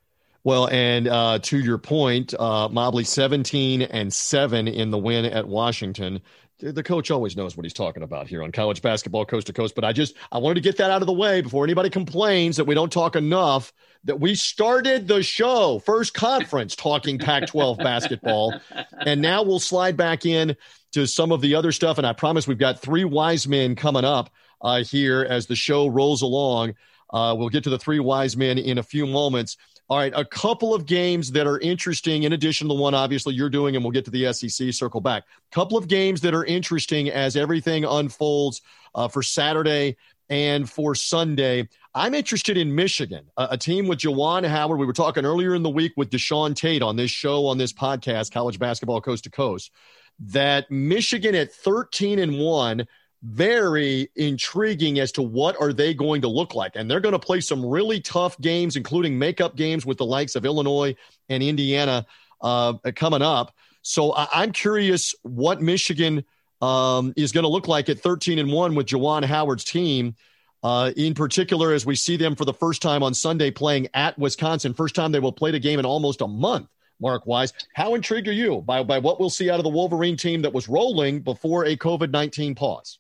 Well, 0.50 0.68
and 0.70 1.08
uh, 1.08 1.38
to 1.44 1.60
your 1.60 1.78
point, 1.78 2.34
uh, 2.34 2.70
Mobley 2.70 3.04
17 3.04 3.84
and 3.84 4.12
7 4.12 4.68
in 4.68 4.90
the 4.90 4.98
win 4.98 5.26
at 5.26 5.48
Washington. 5.48 6.22
The 6.58 6.82
coach 6.82 7.12
always 7.12 7.38
knows 7.38 7.56
what 7.56 7.68
he's 7.68 7.74
talking 7.74 8.02
about 8.02 8.28
here 8.28 8.42
on 8.42 8.52
college 8.52 8.82
basketball 8.82 9.28
coast 9.28 9.46
to 9.46 9.54
coast. 9.54 9.76
But 9.76 9.86
I 9.86 9.94
just 9.94 10.16
I 10.32 10.40
wanted 10.40 10.56
to 10.56 10.62
get 10.62 10.78
that 10.78 10.90
out 10.90 11.04
of 11.04 11.06
the 11.06 11.14
way 11.14 11.42
before 11.42 11.66
anybody 11.66 11.92
complains 11.92 12.58
that 12.58 12.64
we 12.64 12.74
don't 12.74 12.92
talk 12.92 13.16
enough. 13.16 13.72
That 14.06 14.20
we 14.20 14.34
started 14.34 15.08
the 15.08 15.22
show 15.22 15.78
first 15.86 16.16
conference 16.16 16.76
talking 16.76 17.20
Pac-12 17.20 17.78
basketball, 17.84 18.60
and 19.06 19.22
now 19.22 19.44
we'll 19.44 19.60
slide 19.60 19.98
back 19.98 20.26
in 20.26 20.58
to 20.94 21.06
some 21.06 21.32
of 21.32 21.42
the 21.42 21.54
other 21.54 21.72
stuff. 21.72 22.00
And 22.00 22.08
I 22.08 22.14
promise 22.14 22.48
we've 22.48 22.58
got 22.58 22.82
three 22.82 23.06
wise 23.06 23.48
men 23.48 23.76
coming 23.76 24.04
up 24.04 24.32
uh, 24.62 24.84
here 24.84 25.22
as 25.30 25.46
the 25.46 25.56
show 25.56 25.86
rolls 25.86 26.24
along. 26.24 26.74
Uh, 27.12 27.36
we'll 27.38 27.50
get 27.50 27.64
to 27.66 27.70
the 27.70 27.80
three 27.80 28.00
wise 28.00 28.36
men 28.36 28.58
in 28.58 28.80
a 28.80 28.84
few 28.84 29.06
moments. 29.06 29.58
All 29.90 29.98
right, 29.98 30.14
a 30.16 30.24
couple 30.24 30.76
of 30.76 30.86
games 30.86 31.32
that 31.32 31.48
are 31.48 31.60
interesting, 31.60 32.22
in 32.22 32.34
addition 32.34 32.68
to 32.68 32.76
the 32.76 32.80
one 32.80 32.94
obviously 32.94 33.34
you're 33.34 33.50
doing, 33.50 33.76
and 33.76 33.84
we'll 33.84 33.92
get 33.92 34.06
to 34.06 34.12
the 34.12 34.32
SEC 34.32 34.72
circle 34.72 35.02
back. 35.02 35.24
Couple 35.52 35.80
of 35.80 35.88
games 35.88 36.22
that 36.22 36.36
are 36.36 36.46
interesting 36.46 37.10
as 37.10 37.36
everything 37.36 37.86
unfolds 37.86 38.62
uh, 38.94 39.08
for 39.08 39.24
Saturday 39.24 39.98
and 40.30 40.70
for 40.70 40.94
Sunday. 40.94 41.68
I'm 41.96 42.14
interested 42.14 42.56
in 42.56 42.76
Michigan, 42.76 43.26
a, 43.36 43.48
a, 43.52 43.58
team 43.58 43.88
with 43.88 43.98
Juwan 43.98 44.48
Howard. 44.48 44.78
We 44.78 44.86
were 44.86 44.94
talking 44.94 45.26
earlier 45.26 45.56
in 45.56 45.64
the 45.64 45.72
week 45.72 45.94
with 45.98 46.12
Deshaun 46.12 46.56
Tate 46.56 46.84
on 46.84 46.96
this 46.96 47.10
show, 47.10 47.48
on 47.48 47.58
this 47.58 47.74
podcast, 47.74 48.32
College 48.32 48.60
Basketball 48.60 49.02
Coast 49.02 49.24
to 49.24 49.32
Coast, 49.32 49.72
that 50.20 50.70
Michigan 50.70 51.34
at 51.34 51.52
13 51.52 52.20
and 52.20 52.38
1 52.38 52.86
very 53.24 54.10
intriguing 54.16 55.00
as 55.00 55.12
to 55.12 55.22
what 55.22 55.60
are 55.60 55.74
they 55.74 55.94
going 55.94 56.22
to 56.22 56.28
look 56.28 56.56
like 56.56 56.72
and 56.76 56.90
they're 56.90 57.02
going 57.02 57.14
to 57.14 57.20
play 57.20 57.42
some 57.42 57.66
really 57.66 58.00
tough 58.00 58.40
games 58.40 58.78
including 58.78 59.20
makeup 59.20 59.58
games 59.58 59.86
with 59.86 59.98
the 59.98 60.06
likes 60.06 60.36
of 60.36 60.46
illinois 60.46 60.96
and 61.28 61.44
indiana 61.44 62.06
uh, 62.42 62.74
coming 62.96 63.22
up 63.22 63.54
so 63.82 64.14
I- 64.14 64.44
am 64.44 64.54
curious 64.54 65.14
what 65.24 65.62
michigan 65.62 66.24
um, 66.62 67.14
is 67.18 67.34
going 67.34 67.44
to 67.44 67.50
look 67.50 67.68
like 67.68 67.90
at 67.90 68.00
13 68.00 68.40
and 68.40 68.52
1 68.52 68.76
with 68.76 68.88
Juwan 68.88 69.26
howard's 69.26 69.66
team 69.66 70.16
uh, 70.64 70.92
in 70.96 71.14
particular 71.14 71.74
as 71.74 71.86
we 71.86 71.96
see 71.96 72.16
them 72.16 72.36
for 72.36 72.46
the 72.46 72.54
first 72.54 72.82
time 72.82 73.04
on 73.04 73.14
sunday 73.14 73.52
playing 73.52 73.90
at 73.94 74.18
wisconsin 74.18 74.74
first 74.74 74.96
time 74.96 75.12
they 75.12 75.20
will 75.20 75.34
play 75.34 75.52
the 75.52 75.60
game 75.60 75.80
in 75.80 75.86
almost 75.86 76.22
a 76.22 76.28
month 76.28 76.70
Mark 77.02 77.26
Wise. 77.26 77.54
How 77.74 77.96
intrigued 77.96 78.28
are 78.28 78.34
you 78.34 78.62
by, 78.62 78.84
by 78.84 79.00
what 79.00 79.22
we'll 79.22 79.30
see 79.30 79.50
out 79.50 79.58
of 79.58 79.64
the 79.64 79.70
Wolverine 79.70 80.18
team 80.18 80.42
that 80.42 80.52
was 80.52 80.68
rolling 80.68 81.22
before 81.22 81.64
a 81.64 81.78
COVID 81.78 82.12
19 82.12 82.56
pause? 82.56 83.00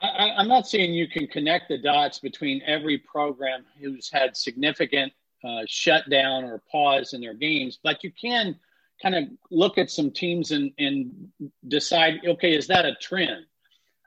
I, 0.00 0.40
am 0.40 0.48
not 0.48 0.68
saying 0.68 0.94
you 0.94 1.08
can 1.08 1.26
connect 1.26 1.68
the 1.68 1.78
dots 1.78 2.20
between 2.20 2.62
every 2.64 2.98
program 2.98 3.64
who's 3.80 4.10
had 4.10 4.36
significant 4.36 5.12
uh, 5.44 5.62
shutdown 5.66 6.44
or 6.44 6.62
pause 6.70 7.14
in 7.14 7.20
their 7.20 7.34
games, 7.34 7.78
but 7.82 8.04
you 8.04 8.12
can 8.12 8.56
kind 9.02 9.14
of 9.14 9.24
look 9.50 9.78
at 9.78 9.90
some 9.90 10.10
teams 10.10 10.52
and, 10.52 10.72
and 10.78 11.28
decide, 11.66 12.20
okay, 12.26 12.54
is 12.54 12.66
that 12.68 12.84
a 12.84 12.94
trend? 12.96 13.44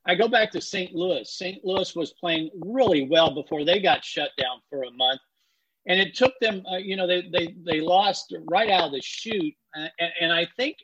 I 0.05 0.15
go 0.15 0.27
back 0.27 0.51
to 0.51 0.62
St. 0.62 0.95
Louis. 0.95 1.29
St. 1.29 1.63
Louis 1.63 1.95
was 1.95 2.12
playing 2.13 2.50
really 2.65 3.07
well 3.07 3.33
before 3.33 3.63
they 3.63 3.79
got 3.79 4.03
shut 4.03 4.31
down 4.38 4.60
for 4.69 4.83
a 4.83 4.91
month. 4.91 5.21
And 5.88 6.00
it 6.00 6.15
took 6.15 6.33
them, 6.39 6.63
uh, 6.71 6.77
you 6.77 6.95
know, 6.95 7.07
they, 7.07 7.21
they, 7.21 7.55
they 7.65 7.81
lost 7.81 8.33
right 8.50 8.69
out 8.69 8.88
of 8.88 8.91
the 8.91 9.01
chute. 9.01 9.55
And, 9.74 9.91
and 10.19 10.33
I 10.33 10.48
think 10.57 10.77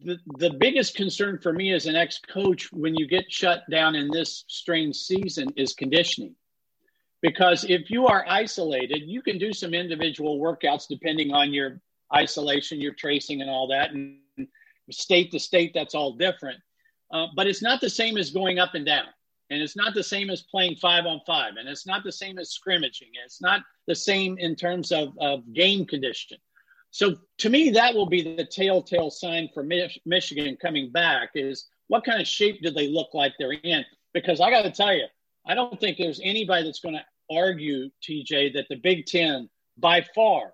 the, 0.00 0.18
the 0.38 0.50
biggest 0.50 0.94
concern 0.94 1.38
for 1.38 1.52
me 1.52 1.72
as 1.72 1.86
an 1.86 1.96
ex 1.96 2.18
coach 2.18 2.70
when 2.72 2.94
you 2.94 3.06
get 3.06 3.30
shut 3.30 3.62
down 3.70 3.94
in 3.94 4.08
this 4.10 4.44
strange 4.48 4.96
season 4.96 5.48
is 5.56 5.72
conditioning. 5.74 6.34
Because 7.22 7.64
if 7.64 7.90
you 7.90 8.06
are 8.06 8.24
isolated, 8.28 9.02
you 9.06 9.22
can 9.22 9.38
do 9.38 9.52
some 9.52 9.74
individual 9.74 10.38
workouts 10.38 10.86
depending 10.88 11.32
on 11.32 11.52
your 11.52 11.80
isolation, 12.14 12.80
your 12.80 12.92
tracing, 12.92 13.40
and 13.40 13.50
all 13.50 13.68
that. 13.68 13.92
And 13.92 14.18
state 14.90 15.32
to 15.32 15.40
state, 15.40 15.72
that's 15.74 15.94
all 15.94 16.12
different. 16.12 16.60
Uh, 17.10 17.26
but 17.34 17.46
it's 17.46 17.62
not 17.62 17.80
the 17.80 17.90
same 17.90 18.16
as 18.16 18.30
going 18.30 18.58
up 18.58 18.74
and 18.74 18.84
down. 18.84 19.06
And 19.50 19.62
it's 19.62 19.76
not 19.76 19.94
the 19.94 20.02
same 20.02 20.28
as 20.28 20.42
playing 20.42 20.76
five 20.76 21.06
on 21.06 21.20
five. 21.26 21.54
And 21.56 21.68
it's 21.68 21.86
not 21.86 22.04
the 22.04 22.12
same 22.12 22.38
as 22.38 22.50
scrimmaging. 22.50 23.08
It's 23.24 23.40
not 23.40 23.62
the 23.86 23.94
same 23.94 24.38
in 24.38 24.56
terms 24.56 24.92
of, 24.92 25.16
of 25.20 25.52
game 25.52 25.86
condition. 25.86 26.38
So 26.90 27.16
to 27.38 27.50
me, 27.50 27.70
that 27.70 27.94
will 27.94 28.06
be 28.06 28.36
the 28.36 28.44
telltale 28.44 29.10
sign 29.10 29.48
for 29.52 29.62
Mich- 29.62 30.00
Michigan 30.06 30.56
coming 30.60 30.90
back 30.90 31.30
is 31.34 31.66
what 31.88 32.04
kind 32.04 32.20
of 32.20 32.26
shape 32.26 32.62
do 32.62 32.70
they 32.70 32.88
look 32.88 33.08
like 33.12 33.34
they're 33.38 33.52
in? 33.52 33.84
Because 34.14 34.40
I 34.40 34.50
got 34.50 34.62
to 34.62 34.70
tell 34.70 34.94
you, 34.94 35.06
I 35.46 35.54
don't 35.54 35.78
think 35.78 35.98
there's 35.98 36.20
anybody 36.22 36.64
that's 36.64 36.80
going 36.80 36.94
to 36.94 37.04
argue, 37.30 37.90
TJ, 38.02 38.54
that 38.54 38.66
the 38.68 38.76
Big 38.76 39.06
Ten 39.06 39.48
by 39.76 40.04
far 40.14 40.52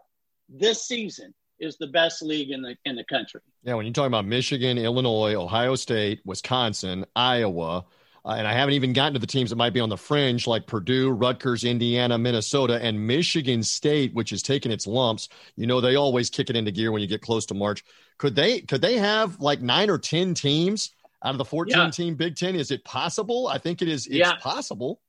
this 0.48 0.84
season 0.84 1.32
is 1.58 1.76
the 1.78 1.86
best 1.86 2.22
league 2.22 2.50
in 2.50 2.60
the 2.60 2.76
in 2.84 2.96
the 2.96 3.04
country. 3.04 3.40
Yeah, 3.62 3.74
when 3.74 3.86
you're 3.86 3.92
talking 3.92 4.08
about 4.08 4.26
Michigan, 4.26 4.78
Illinois, 4.78 5.34
Ohio 5.34 5.76
State, 5.76 6.20
Wisconsin, 6.24 7.06
Iowa, 7.14 7.84
uh, 8.24 8.34
and 8.38 8.46
I 8.46 8.52
haven't 8.52 8.74
even 8.74 8.92
gotten 8.92 9.14
to 9.14 9.18
the 9.18 9.26
teams 9.26 9.50
that 9.50 9.56
might 9.56 9.72
be 9.72 9.80
on 9.80 9.88
the 9.88 9.96
fringe, 9.96 10.46
like 10.46 10.66
Purdue, 10.66 11.10
Rutgers, 11.10 11.64
Indiana, 11.64 12.16
Minnesota, 12.16 12.78
and 12.80 13.06
Michigan 13.06 13.62
State, 13.62 14.14
which 14.14 14.32
is 14.32 14.42
taking 14.42 14.70
its 14.70 14.86
lumps. 14.86 15.28
You 15.56 15.66
know, 15.66 15.80
they 15.80 15.96
always 15.96 16.30
kick 16.30 16.48
it 16.48 16.56
into 16.56 16.70
gear 16.70 16.92
when 16.92 17.02
you 17.02 17.08
get 17.08 17.20
close 17.20 17.46
to 17.46 17.54
March. 17.54 17.84
Could 18.18 18.36
they? 18.36 18.60
Could 18.60 18.80
they 18.80 18.96
have 18.98 19.40
like 19.40 19.60
nine 19.60 19.90
or 19.90 19.98
ten 19.98 20.34
teams 20.34 20.92
out 21.24 21.32
of 21.32 21.38
the 21.38 21.44
fourteen 21.44 21.78
yeah. 21.78 21.90
team 21.90 22.14
Big 22.14 22.36
Ten? 22.36 22.54
Is 22.54 22.70
it 22.70 22.84
possible? 22.84 23.48
I 23.48 23.58
think 23.58 23.82
it 23.82 23.88
is. 23.88 24.06
It's 24.06 24.16
yeah. 24.16 24.36
possible. 24.36 25.00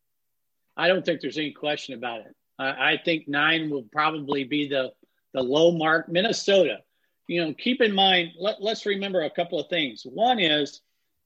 I 0.76 0.88
don't 0.88 1.06
think 1.06 1.22
there's 1.22 1.38
any 1.38 1.52
question 1.52 1.94
about 1.96 2.22
it. 2.22 2.36
I, 2.58 2.94
I 2.94 3.02
think 3.06 3.28
nine 3.28 3.70
will 3.70 3.86
probably 3.92 4.44
be 4.44 4.68
the 4.68 4.92
the 5.34 5.42
low 5.42 5.72
mark. 5.72 6.10
Minnesota. 6.10 6.80
You 7.28 7.46
know, 7.46 7.54
keep 7.54 7.82
in 7.82 7.94
mind. 7.94 8.32
Let, 8.38 8.62
let's 8.62 8.86
remember 8.86 9.22
a 9.22 9.30
couple 9.30 9.60
of 9.60 9.70
things. 9.70 10.04
One 10.04 10.40
is 10.40 10.82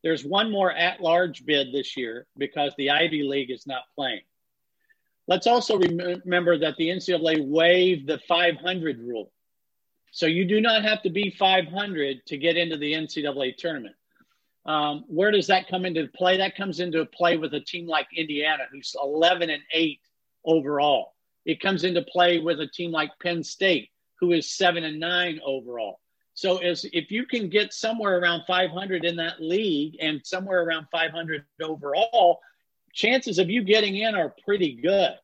there's 0.08 0.24
one 0.24 0.50
more 0.50 0.72
at 0.72 1.02
large 1.02 1.46
bid 1.46 1.74
this 1.74 1.98
year 1.98 2.28
because 2.38 2.72
the 2.78 2.92
Ivy 2.92 3.24
League 3.24 3.52
is 3.52 3.68
not 3.68 3.82
playing. 3.94 4.22
Let's 5.28 5.48
also 5.48 5.78
remember 5.78 6.58
that 6.60 6.78
the 6.78 6.88
NCAA 6.88 7.46
waived 7.46 8.08
the 8.08 8.18
500 8.26 9.00
rule. 9.02 9.34
So 10.12 10.26
you 10.26 10.46
do 10.46 10.62
not 10.62 10.84
have 10.84 11.02
to 11.02 11.10
be 11.10 11.36
500 11.38 12.26
to 12.26 12.38
get 12.38 12.56
into 12.56 12.78
the 12.78 12.94
NCAA 12.94 13.58
tournament. 13.58 13.96
Um, 14.66 15.04
where 15.10 15.32
does 15.32 15.48
that 15.48 15.68
come 15.68 15.84
into 15.84 16.08
play? 16.16 16.38
That 16.38 16.56
comes 16.56 16.80
into 16.80 17.06
play 17.08 17.36
with 17.36 17.54
a 17.54 17.60
team 17.60 17.86
like 17.86 18.08
Indiana, 18.16 18.64
who's 18.72 18.96
11 19.04 19.50
and 19.50 19.64
8 19.74 20.00
overall. 20.46 21.16
It 21.46 21.60
comes 21.60 21.84
into 21.84 22.02
play 22.02 22.40
with 22.40 22.62
a 22.62 22.68
team 22.68 22.94
like 22.94 23.12
Penn 23.22 23.44
State, 23.44 23.90
who 24.22 24.32
is 24.32 24.56
7 24.56 24.86
and 24.86 25.02
9 25.02 25.42
overall. 25.46 26.00
So 26.38 26.58
as 26.58 26.86
if 26.94 27.10
you 27.10 27.26
can 27.26 27.50
get 27.50 27.74
somewhere 27.74 28.20
around 28.20 28.44
500 28.46 29.04
in 29.06 29.16
that 29.16 29.42
league 29.42 29.98
and 30.00 30.22
somewhere 30.24 30.62
around 30.62 30.86
500 30.92 31.44
overall, 31.64 32.42
chances 32.94 33.40
of 33.40 33.50
you 33.50 33.64
getting 33.64 33.96
in 33.96 34.14
are 34.14 34.36
pretty 34.46 34.76
good. 34.76 35.16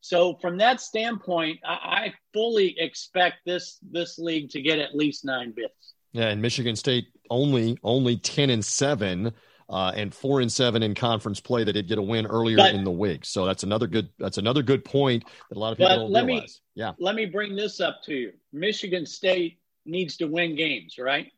So 0.00 0.34
from 0.34 0.58
that 0.58 0.80
standpoint, 0.80 1.60
I, 1.64 1.74
I 1.74 2.14
fully 2.32 2.74
expect 2.80 3.44
this 3.46 3.78
this 3.92 4.18
league 4.18 4.50
to 4.50 4.60
get 4.60 4.80
at 4.80 4.92
least 4.92 5.24
nine 5.24 5.52
bids. 5.54 5.94
Yeah, 6.10 6.30
and 6.30 6.42
Michigan 6.42 6.74
State 6.74 7.06
only 7.30 7.78
only 7.84 8.16
10 8.16 8.50
and 8.50 8.64
seven. 8.64 9.32
Uh, 9.68 9.90
and 9.96 10.14
four 10.14 10.40
and 10.40 10.52
seven 10.52 10.80
in 10.84 10.94
conference 10.94 11.40
play 11.40 11.64
that 11.64 11.72
did 11.72 11.88
get 11.88 11.98
a 11.98 12.02
win 12.02 12.24
earlier 12.24 12.56
but, 12.56 12.72
in 12.72 12.84
the 12.84 12.90
week. 12.90 13.24
So 13.24 13.44
that's 13.44 13.64
another 13.64 13.88
good 13.88 14.08
that's 14.16 14.38
another 14.38 14.62
good 14.62 14.84
point 14.84 15.24
that 15.48 15.56
a 15.56 15.58
lot 15.58 15.72
of 15.72 15.78
people 15.78 15.96
don't 15.96 16.12
let 16.12 16.24
realize. 16.24 16.60
Me, 16.76 16.82
yeah. 16.82 16.92
Let 17.00 17.16
me 17.16 17.26
bring 17.26 17.56
this 17.56 17.80
up 17.80 18.00
to 18.04 18.14
you. 18.14 18.32
Michigan 18.52 19.04
State 19.04 19.58
needs 19.86 20.16
to 20.18 20.26
win 20.26 20.56
games, 20.56 20.96
right? 20.98 21.32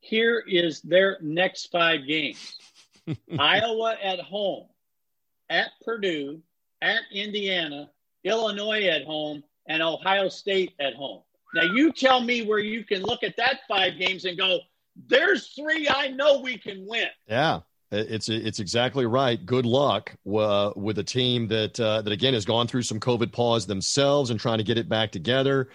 Here 0.00 0.42
is 0.46 0.80
their 0.80 1.18
next 1.20 1.66
five 1.70 2.06
games 2.06 2.56
Iowa 3.38 3.96
at 4.02 4.20
home, 4.20 4.66
at 5.48 5.70
Purdue, 5.84 6.40
at 6.80 7.00
Indiana, 7.12 7.90
Illinois 8.24 8.86
at 8.86 9.04
home, 9.04 9.42
and 9.66 9.82
Ohio 9.82 10.28
State 10.28 10.72
at 10.80 10.94
home. 10.94 11.22
Now, 11.54 11.62
you 11.62 11.92
tell 11.92 12.20
me 12.20 12.42
where 12.42 12.58
you 12.58 12.84
can 12.84 13.02
look 13.02 13.22
at 13.22 13.36
that 13.36 13.60
five 13.68 13.98
games 13.98 14.24
and 14.24 14.36
go, 14.36 14.60
there's 15.08 15.48
three 15.48 15.88
I 15.88 16.08
know 16.08 16.40
we 16.40 16.58
can 16.58 16.86
win. 16.86 17.08
Yeah. 17.28 17.60
It's 17.94 18.30
it's 18.30 18.58
exactly 18.58 19.04
right. 19.04 19.44
Good 19.44 19.66
luck 19.66 20.16
uh, 20.26 20.70
with 20.74 20.98
a 20.98 21.04
team 21.04 21.46
that 21.48 21.78
uh, 21.78 22.00
that 22.00 22.10
again 22.10 22.32
has 22.32 22.46
gone 22.46 22.66
through 22.66 22.84
some 22.84 22.98
COVID 22.98 23.32
pause 23.32 23.66
themselves 23.66 24.30
and 24.30 24.40
trying 24.40 24.58
to 24.58 24.64
get 24.64 24.78
it 24.78 24.88
back 24.88 25.12
together. 25.12 25.68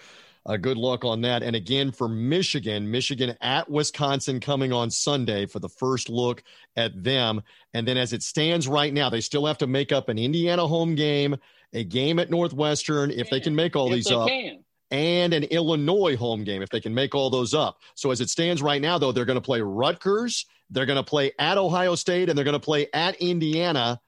Uh, 0.48 0.56
good 0.56 0.78
luck 0.78 1.04
on 1.04 1.20
that. 1.20 1.42
And 1.42 1.54
again, 1.54 1.92
for 1.92 2.08
Michigan, 2.08 2.90
Michigan 2.90 3.36
at 3.42 3.68
Wisconsin 3.68 4.40
coming 4.40 4.72
on 4.72 4.90
Sunday 4.90 5.44
for 5.44 5.58
the 5.58 5.68
first 5.68 6.08
look 6.08 6.42
at 6.74 7.04
them. 7.04 7.42
And 7.74 7.86
then 7.86 7.98
as 7.98 8.14
it 8.14 8.22
stands 8.22 8.66
right 8.66 8.92
now, 8.92 9.10
they 9.10 9.20
still 9.20 9.44
have 9.44 9.58
to 9.58 9.66
make 9.66 9.92
up 9.92 10.08
an 10.08 10.18
Indiana 10.18 10.66
home 10.66 10.94
game, 10.94 11.36
a 11.74 11.84
game 11.84 12.18
at 12.18 12.30
Northwestern 12.30 13.10
if 13.10 13.28
they 13.28 13.40
can 13.40 13.54
make 13.54 13.76
all 13.76 13.88
if 13.88 13.94
these 13.94 14.10
up. 14.10 14.28
Can. 14.28 14.64
And 14.90 15.34
an 15.34 15.44
Illinois 15.44 16.16
home 16.16 16.44
game 16.44 16.62
if 16.62 16.70
they 16.70 16.80
can 16.80 16.94
make 16.94 17.14
all 17.14 17.28
those 17.28 17.52
up. 17.52 17.78
So 17.94 18.10
as 18.10 18.22
it 18.22 18.30
stands 18.30 18.62
right 18.62 18.80
now, 18.80 18.96
though, 18.96 19.12
they're 19.12 19.26
going 19.26 19.36
to 19.36 19.42
play 19.42 19.60
Rutgers, 19.60 20.46
they're 20.70 20.86
going 20.86 20.96
to 20.96 21.02
play 21.02 21.32
at 21.38 21.58
Ohio 21.58 21.94
State, 21.94 22.30
and 22.30 22.38
they're 22.38 22.44
going 22.44 22.54
to 22.54 22.58
play 22.58 22.88
at 22.94 23.16
Indiana 23.16 24.00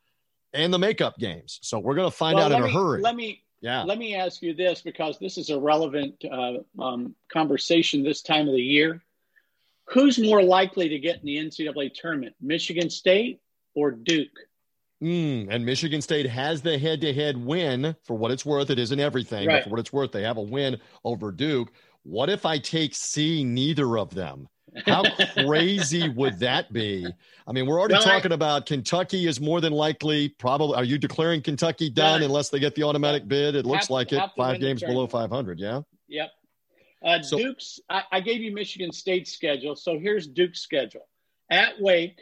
and 0.54 0.72
the 0.72 0.78
makeup 0.78 1.18
games. 1.18 1.58
So 1.60 1.78
we're 1.78 1.96
going 1.96 2.10
to 2.10 2.16
find 2.16 2.36
well, 2.36 2.46
out 2.46 2.52
in 2.52 2.62
me, 2.62 2.70
a 2.70 2.72
hurry. 2.72 3.02
Let 3.02 3.14
me 3.14 3.44
yeah. 3.60 3.82
Let 3.82 3.98
me 3.98 4.14
ask 4.14 4.42
you 4.42 4.54
this 4.54 4.80
because 4.80 5.18
this 5.18 5.36
is 5.36 5.50
a 5.50 5.58
relevant 5.58 6.24
uh, 6.30 6.58
um, 6.78 7.14
conversation 7.32 8.02
this 8.02 8.22
time 8.22 8.48
of 8.48 8.54
the 8.54 8.62
year. 8.62 9.02
Who's 9.86 10.18
more 10.18 10.42
likely 10.42 10.88
to 10.88 10.98
get 10.98 11.20
in 11.20 11.26
the 11.26 11.36
NCAA 11.36 11.92
tournament, 11.94 12.34
Michigan 12.40 12.88
State 12.88 13.40
or 13.74 13.90
Duke? 13.90 14.28
Mm, 15.02 15.48
and 15.50 15.64
Michigan 15.64 16.02
State 16.02 16.26
has 16.26 16.62
the 16.62 16.78
head 16.78 17.00
to 17.00 17.12
head 17.12 17.36
win 17.36 17.96
for 18.04 18.16
what 18.16 18.30
it's 18.30 18.44
worth. 18.44 18.70
It 18.70 18.78
isn't 18.78 19.00
everything, 19.00 19.48
right. 19.48 19.56
but 19.56 19.64
for 19.64 19.70
what 19.70 19.80
it's 19.80 19.92
worth, 19.92 20.12
they 20.12 20.22
have 20.22 20.36
a 20.36 20.42
win 20.42 20.78
over 21.04 21.32
Duke. 21.32 21.72
What 22.02 22.30
if 22.30 22.46
I 22.46 22.58
take 22.58 22.94
C, 22.94 23.42
neither 23.42 23.98
of 23.98 24.14
them? 24.14 24.48
How 24.86 25.02
crazy 25.34 26.08
would 26.08 26.38
that 26.40 26.72
be? 26.72 27.06
I 27.46 27.52
mean, 27.52 27.66
we're 27.66 27.78
already 27.78 27.94
well, 27.94 28.02
talking 28.02 28.32
I, 28.32 28.34
about 28.34 28.66
Kentucky 28.66 29.26
is 29.26 29.40
more 29.40 29.60
than 29.60 29.72
likely 29.72 30.28
probably. 30.28 30.76
Are 30.76 30.84
you 30.84 30.98
declaring 30.98 31.42
Kentucky 31.42 31.90
done 31.90 32.22
unless 32.22 32.50
they 32.50 32.58
get 32.58 32.74
the 32.74 32.84
automatic 32.84 33.26
bid? 33.26 33.54
It 33.54 33.66
looks 33.66 33.90
like 33.90 34.12
it. 34.12 34.22
Five 34.36 34.60
games 34.60 34.82
below 34.82 35.06
500. 35.06 35.58
Yeah. 35.58 35.82
Yep. 36.08 36.30
Uh, 37.02 37.22
so, 37.22 37.38
Duke's. 37.38 37.80
I, 37.88 38.02
I 38.12 38.20
gave 38.20 38.42
you 38.42 38.52
Michigan 38.52 38.92
State's 38.92 39.32
schedule. 39.32 39.74
So 39.74 39.98
here's 39.98 40.26
Duke's 40.26 40.60
schedule: 40.60 41.08
at 41.50 41.80
Wake, 41.80 42.20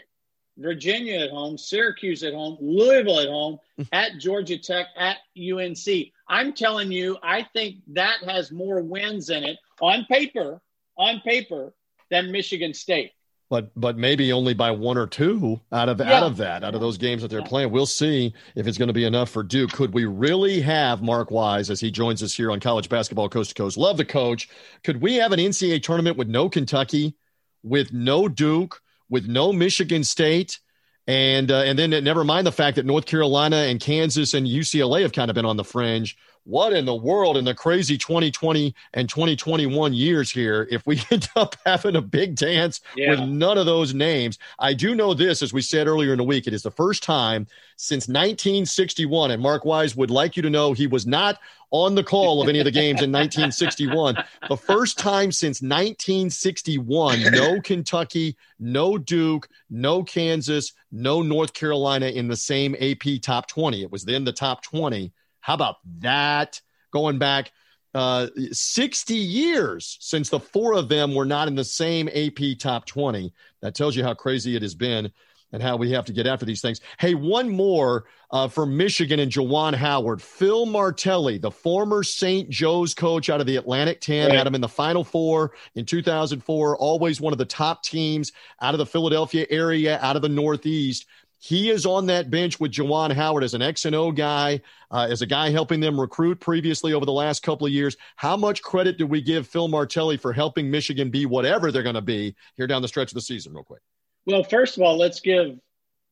Virginia 0.57 1.21
at 1.21 1.31
home, 1.31 1.59
Syracuse 1.59 2.23
at 2.23 2.33
home, 2.33 2.57
Louisville 2.61 3.21
at 3.21 3.28
home, 3.28 3.59
at 3.93 4.19
Georgia 4.19 4.57
Tech, 4.59 4.87
at 4.97 5.19
UNC. 5.37 6.12
I'm 6.28 6.52
telling 6.52 6.93
you, 6.93 7.19
I 7.23 7.47
think 7.52 7.76
that 7.88 8.23
has 8.25 8.52
more 8.52 8.81
wins 8.83 9.31
in 9.31 9.45
it 9.45 9.59
on 9.81 10.05
paper. 10.09 10.61
On 10.97 11.21
paper 11.21 11.75
than 12.11 12.33
Michigan 12.33 12.75
State. 12.75 13.12
But 13.50 13.71
but 13.75 13.97
maybe 13.97 14.31
only 14.31 14.53
by 14.53 14.71
one 14.71 14.99
or 14.99 15.07
two 15.07 15.59
out 15.73 15.88
of 15.88 16.00
yeah. 16.00 16.12
out 16.12 16.23
of 16.23 16.37
that 16.37 16.65
out 16.65 16.75
of 16.75 16.83
those 16.83 16.99
games 16.99 17.23
that 17.23 17.29
they're 17.29 17.43
playing. 17.43 17.71
We'll 17.71 17.87
see 17.87 18.35
if 18.55 18.67
it's 18.67 18.77
going 18.77 18.88
to 18.88 18.95
be 18.95 19.05
enough 19.05 19.31
for 19.31 19.43
Duke. 19.43 19.73
Could 19.73 19.95
we 19.95 20.05
really 20.05 20.61
have 20.61 21.03
Mark 21.03 21.31
Wise 21.31 21.71
as 21.71 21.81
he 21.81 21.91
joins 21.91 22.23
us 22.23 22.35
here 22.35 22.50
on 22.50 22.61
College 22.61 22.91
Basketball 22.91 23.31
Coast 23.31 23.50
to 23.50 23.55
Coast? 23.55 23.79
Love 23.79 23.97
the 23.97 24.05
coach. 24.05 24.50
Could 24.85 25.00
we 25.00 25.15
have 25.15 25.33
an 25.33 25.41
NCAA 25.41 25.83
tournament 25.83 26.19
with 26.19 26.29
no 26.29 26.50
Kentucky, 26.50 27.15
with 27.62 27.91
no 27.91 28.29
Duke, 28.29 28.83
with 29.09 29.27
no 29.27 29.50
Michigan 29.50 30.05
State? 30.05 30.59
And 31.07 31.50
uh, 31.50 31.62
and 31.62 31.79
then 31.79 31.88
never 32.05 32.25
mind 32.25 32.47
the 32.47 32.53
fact 32.53 32.77
that 32.77 32.85
North 32.85 33.07
Carolina 33.07 33.57
and 33.57 33.81
Kansas 33.81 34.35
and 34.35 34.47
UCLA 34.47 35.00
have 35.00 35.12
kind 35.12 35.31
of 35.31 35.35
been 35.35 35.47
on 35.47 35.57
the 35.57 35.65
fringe 35.65 36.19
what 36.49 36.73
in 36.73 36.87
the 36.87 36.95
world 36.95 37.37
in 37.37 37.45
the 37.45 37.55
crazy 37.55 37.99
2020 37.99 38.75
and 38.95 39.07
2021 39.07 39.93
years 39.93 40.31
here 40.31 40.67
if 40.71 40.87
we 40.87 40.99
end 41.11 41.28
up 41.37 41.55
having 41.67 41.97
a 41.97 42.00
big 42.00 42.35
dance 42.37 42.81
yeah. 42.97 43.11
with 43.11 43.21
none 43.21 43.59
of 43.59 43.67
those 43.67 43.93
names? 43.93 44.38
I 44.59 44.73
do 44.73 44.94
know 44.94 45.12
this 45.12 45.42
as 45.42 45.53
we 45.53 45.61
said 45.61 45.87
earlier 45.87 46.12
in 46.12 46.18
the 46.18 46.25
week 46.25 46.46
it 46.46 46.55
is 46.55 46.62
the 46.62 46.70
first 46.70 47.03
time 47.03 47.46
since 47.77 48.09
1961 48.09 49.31
and 49.31 49.42
mark 49.42 49.66
wise 49.66 49.94
would 49.94 50.11
like 50.11 50.37
you 50.37 50.42
to 50.42 50.49
know 50.49 50.73
he 50.73 50.87
was 50.87 51.07
not 51.07 51.38
on 51.70 51.94
the 51.94 52.03
call 52.03 52.40
of 52.40 52.49
any 52.49 52.61
of 52.61 52.64
the 52.64 52.70
games 52.70 53.03
in 53.03 53.12
1961 53.12 54.16
the 54.49 54.57
first 54.57 54.99
time 54.99 55.31
since 55.31 55.61
1961 55.61 57.20
no 57.31 57.61
kentucky 57.61 58.37
no 58.59 58.96
duke 58.96 59.49
no 59.68 60.03
kansas 60.03 60.73
no 60.90 61.20
north 61.20 61.53
carolina 61.53 62.07
in 62.07 62.27
the 62.27 62.37
same 62.37 62.75
ap 62.81 63.03
top 63.20 63.46
20 63.49 63.83
it 63.83 63.92
was 63.92 64.03
then 64.05 64.25
the 64.25 64.33
top 64.33 64.62
20 64.62 65.12
how 65.49 65.55
about 65.55 65.77
that? 66.01 66.61
Going 66.93 67.17
back 67.17 67.53
uh, 67.95 68.27
60 68.53 69.15
years 69.15 69.97
since 69.99 70.29
the 70.29 70.39
four 70.39 70.75
of 70.75 70.91
them 70.91 71.15
were 71.15 71.25
not 71.25 71.49
in 71.49 71.55
the 71.55 71.65
same 71.65 72.07
AP 72.09 72.59
top 72.59 72.85
20. 72.85 73.33
That 73.63 73.75
tells 73.75 73.97
you 73.97 74.05
how 74.05 74.13
crazy 74.13 74.57
it 74.57 74.61
has 74.61 74.75
been 74.75 75.11
and 75.53 75.63
how 75.63 75.77
we 75.77 75.91
have 75.93 76.05
to 76.05 76.13
get 76.13 76.27
after 76.27 76.45
these 76.45 76.61
things. 76.61 76.83
Hey, 76.99 77.15
one 77.15 77.49
more 77.49 78.05
uh, 78.31 78.49
for 78.49 78.67
Michigan 78.67 79.21
and 79.21 79.33
Juwan 79.33 79.75
Howard. 79.75 80.21
Phil 80.21 80.67
Martelli, 80.67 81.39
the 81.39 81.51
former 81.51 82.03
St. 82.03 82.51
Joe's 82.51 82.93
coach 82.93 83.31
out 83.31 83.41
of 83.41 83.47
the 83.47 83.57
Atlantic 83.57 84.03
10, 84.03 84.29
right. 84.29 84.37
had 84.37 84.47
him 84.47 84.55
in 84.55 84.61
the 84.61 84.69
Final 84.69 85.03
Four 85.03 85.53
in 85.77 85.87
2004, 85.87 86.77
always 86.77 87.23
one 87.23 87.33
of 87.33 87.39
the 87.39 87.47
top 87.47 87.83
teams 87.83 88.33
out 88.61 88.75
of 88.75 88.79
the 88.79 88.85
Philadelphia 88.85 89.47
area, 89.49 89.99
out 90.03 90.15
of 90.15 90.21
the 90.21 90.29
Northeast. 90.29 91.07
He 91.38 91.70
is 91.70 91.87
on 91.87 92.07
that 92.07 92.31
bench 92.31 92.59
with 92.59 92.72
Juwan 92.72 93.12
Howard 93.12 93.44
as 93.44 93.55
an 93.55 93.62
X 93.62 93.85
and 93.85 93.94
O 93.94 94.11
guy, 94.11 94.61
uh, 94.90 95.07
as 95.09 95.22
a 95.22 95.27
guy 95.27 95.51
helping 95.51 95.79
them 95.79 96.01
recruit 96.01 96.40
previously 96.40 96.92
over 96.92 97.07
the 97.07 97.12
last 97.12 97.42
couple 97.42 97.66
of 97.66 97.72
years. 97.72 97.96
How 98.16 98.37
much 98.37 98.62
credit 98.62 98.98
do 98.98 99.07
we 99.07 99.22
give 99.22 99.46
Phil 99.46 99.68
Martelli 99.68 100.16
for 100.16 100.33
helping 100.33 100.70
Michigan 100.70 101.11
be 101.11 101.27
whatever 101.27 101.70
they're 101.70 101.85
going 101.85 101.94
to 101.94 102.01
be 102.03 102.35
here 102.57 102.66
down 102.66 102.83
the 102.83 102.88
stretch 102.88 103.11
of 103.11 103.14
the 103.14 103.20
season, 103.20 103.55
real 103.55 103.62
quick? 103.62 103.83
Well, 104.27 104.42
first 104.42 104.77
of 104.77 104.83
all, 104.83 104.98
let's 104.98 105.20
give 105.20 105.59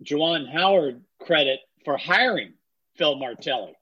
Juwan 0.04 0.50
Howard 0.50 1.02
credit 1.20 1.60
for 1.84 1.96
hiring 1.96 2.54
Phil 2.96 3.16
Martelli. 3.16 3.74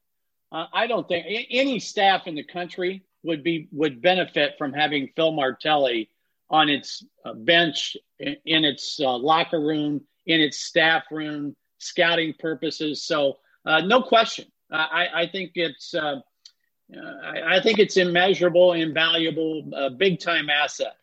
Uh, 0.51 0.67
I 0.73 0.87
don't 0.87 1.07
think 1.07 1.27
any 1.51 1.79
staff 1.79 2.27
in 2.27 2.35
the 2.35 2.45
country 2.45 3.03
would 3.23 3.43
be 3.43 3.69
would 3.73 4.01
benefit 4.01 4.55
from 4.57 4.73
having 4.73 5.11
Phil 5.17 5.33
Martelli 5.33 6.09
on 6.49 6.69
its 6.69 7.05
uh, 7.25 7.35
bench 7.35 7.97
in, 8.19 8.37
in 8.45 8.65
its 8.65 9.01
uh, 9.01 9.17
locker 9.17 9.61
room 9.61 10.03
in 10.27 10.41
its 10.41 10.61
staff 10.61 11.05
room, 11.11 11.55
scouting 11.79 12.35
purposes. 12.39 13.05
So 13.05 13.39
uh, 13.67 13.81
no 13.81 14.03
question, 14.03 14.47
I, 14.71 15.09
I 15.15 15.27
think 15.27 15.53
it's 15.55 15.95
uh, 15.95 16.21
I, 17.23 17.57
I, 17.57 17.61
think 17.61 17.79
it's 17.79 17.97
immeasurable, 17.97 18.73
invaluable, 18.73 19.71
uh, 19.75 19.89
big 19.91 20.21
time 20.21 20.51
asset. 20.51 20.95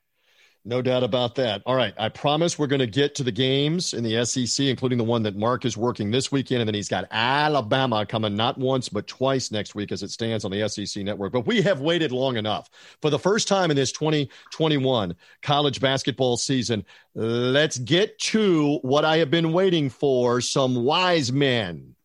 No 0.63 0.82
doubt 0.82 1.04
about 1.04 1.34
that. 1.36 1.63
All 1.65 1.76
right. 1.76 1.93
I 1.97 2.10
promise 2.10 2.60
we're 2.60 2.67
going 2.67 2.82
to 2.82 2.88
get 2.88 3.15
to 3.15 3.24
the 3.24 3.32
games 3.32 3.95
in 3.95 4.04
the 4.04 4.24
SEC, 4.24 4.67
including 4.67 5.00
the 5.00 5.04
one 5.04 5.24
that 5.24 5.36
Mark 5.36 5.65
is 5.65 5.76
working 5.76 6.12
this 6.12 6.32
weekend. 6.32 6.62
And 6.62 6.67
then 6.67 6.76
he's 6.76 6.88
got 6.88 7.06
Alabama 7.10 8.06
coming 8.06 8.36
not 8.36 8.60
once, 8.60 8.88
but 8.88 9.08
twice 9.08 9.52
next 9.52 9.74
week 9.74 9.91
as 9.91 10.04
it 10.04 10.12
stands 10.12 10.45
on 10.45 10.52
the 10.52 10.69
SEC 10.69 11.04
network. 11.04 11.34
But 11.34 11.47
we 11.47 11.63
have 11.63 11.82
waited 11.82 12.12
long 12.12 12.38
enough. 12.38 12.69
For 13.02 13.10
the 13.10 13.17
first 13.17 13.47
time 13.47 13.71
in 13.71 13.76
this 13.76 13.91
2021 13.91 15.15
college 15.41 15.82
basketball 15.82 16.38
season, 16.38 16.86
let's 17.15 17.80
get 17.80 18.19
to 18.19 18.78
what 18.84 19.04
I 19.04 19.17
have 19.17 19.32
been 19.32 19.54
waiting 19.54 19.89
for 19.89 20.41
some 20.41 20.84
wise 20.84 21.32
men. 21.32 21.95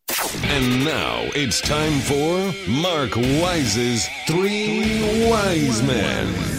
And 0.44 0.82
now 0.82 1.24
it's 1.34 1.60
time 1.60 2.00
for 2.00 2.70
Mark 2.70 3.16
Wise's 3.16 4.08
Three 4.26 5.28
Wise 5.28 5.82
Men. 5.82 6.55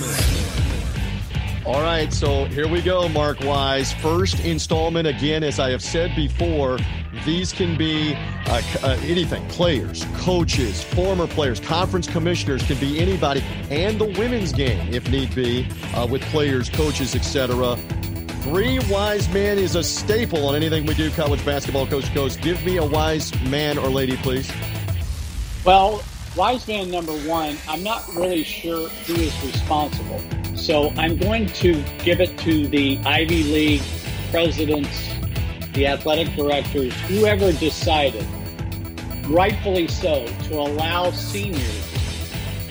All 1.68 1.82
right, 1.82 2.14
so 2.14 2.46
here 2.46 2.66
we 2.66 2.82
go, 2.82 3.10
Mark 3.10 3.42
Wise. 3.42 3.92
First 3.92 4.40
installment, 4.46 5.06
again, 5.06 5.44
as 5.44 5.60
I 5.60 5.70
have 5.72 5.84
said 5.84 6.16
before, 6.16 6.80
these 7.26 7.52
can 7.52 7.78
be 7.78 8.14
uh, 8.46 8.62
uh, 8.84 8.98
anything 9.04 9.46
players, 9.50 10.06
coaches, 10.16 10.82
former 10.82 11.28
players, 11.28 11.60
conference 11.60 12.08
commissioners, 12.08 12.66
can 12.66 12.78
be 12.78 13.02
anybody, 13.02 13.44
and 13.70 14.00
the 14.00 14.06
women's 14.06 14.54
game, 14.54 14.94
if 14.94 15.12
need 15.12 15.36
be, 15.36 15.68
uh, 15.94 16.08
with 16.08 16.22
players, 16.32 16.70
coaches, 16.70 17.16
etc. 17.16 17.76
Three 18.44 18.80
wise 18.90 19.28
men 19.34 19.58
is 19.58 19.76
a 19.76 19.84
staple 19.84 20.48
on 20.48 20.56
anything 20.56 20.86
we 20.86 20.94
do 20.94 21.12
college 21.12 21.44
basketball, 21.44 21.86
coach 21.86 22.06
to 22.06 22.14
coach. 22.14 22.42
Give 22.42 22.64
me 22.64 22.78
a 22.78 22.86
wise 22.86 23.38
man 23.42 23.78
or 23.78 23.90
lady, 23.90 24.16
please. 24.16 24.50
Well, 25.66 26.02
wise 26.34 26.66
man 26.66 26.90
number 26.90 27.12
one, 27.12 27.58
I'm 27.68 27.84
not 27.84 28.08
really 28.16 28.46
sure 28.46 28.88
who 28.88 29.16
is 29.16 29.44
responsible 29.44 30.22
so 30.58 30.90
I'm 30.98 31.18
going 31.18 31.46
to 31.48 31.82
give 32.04 32.20
it 32.20 32.38
to 32.40 32.68
the 32.68 32.98
Ivy 33.06 33.44
League 33.44 33.84
presidents, 34.32 35.10
the 35.74 35.88
athletic 35.88 36.36
directors, 36.36 36.94
whoever 37.02 37.52
decided, 37.54 38.26
rightfully 39.28 39.88
so, 39.88 40.26
to 40.26 40.56
allow 40.56 41.12
seniors 41.12 41.86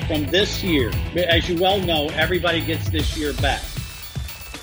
from 0.06 0.26
this 0.26 0.62
year. 0.62 0.90
As 1.16 1.48
you 1.48 1.60
well 1.60 1.80
know, 1.80 2.08
everybody 2.10 2.60
gets 2.60 2.90
this 2.90 3.16
year 3.16 3.32
back. 3.34 3.62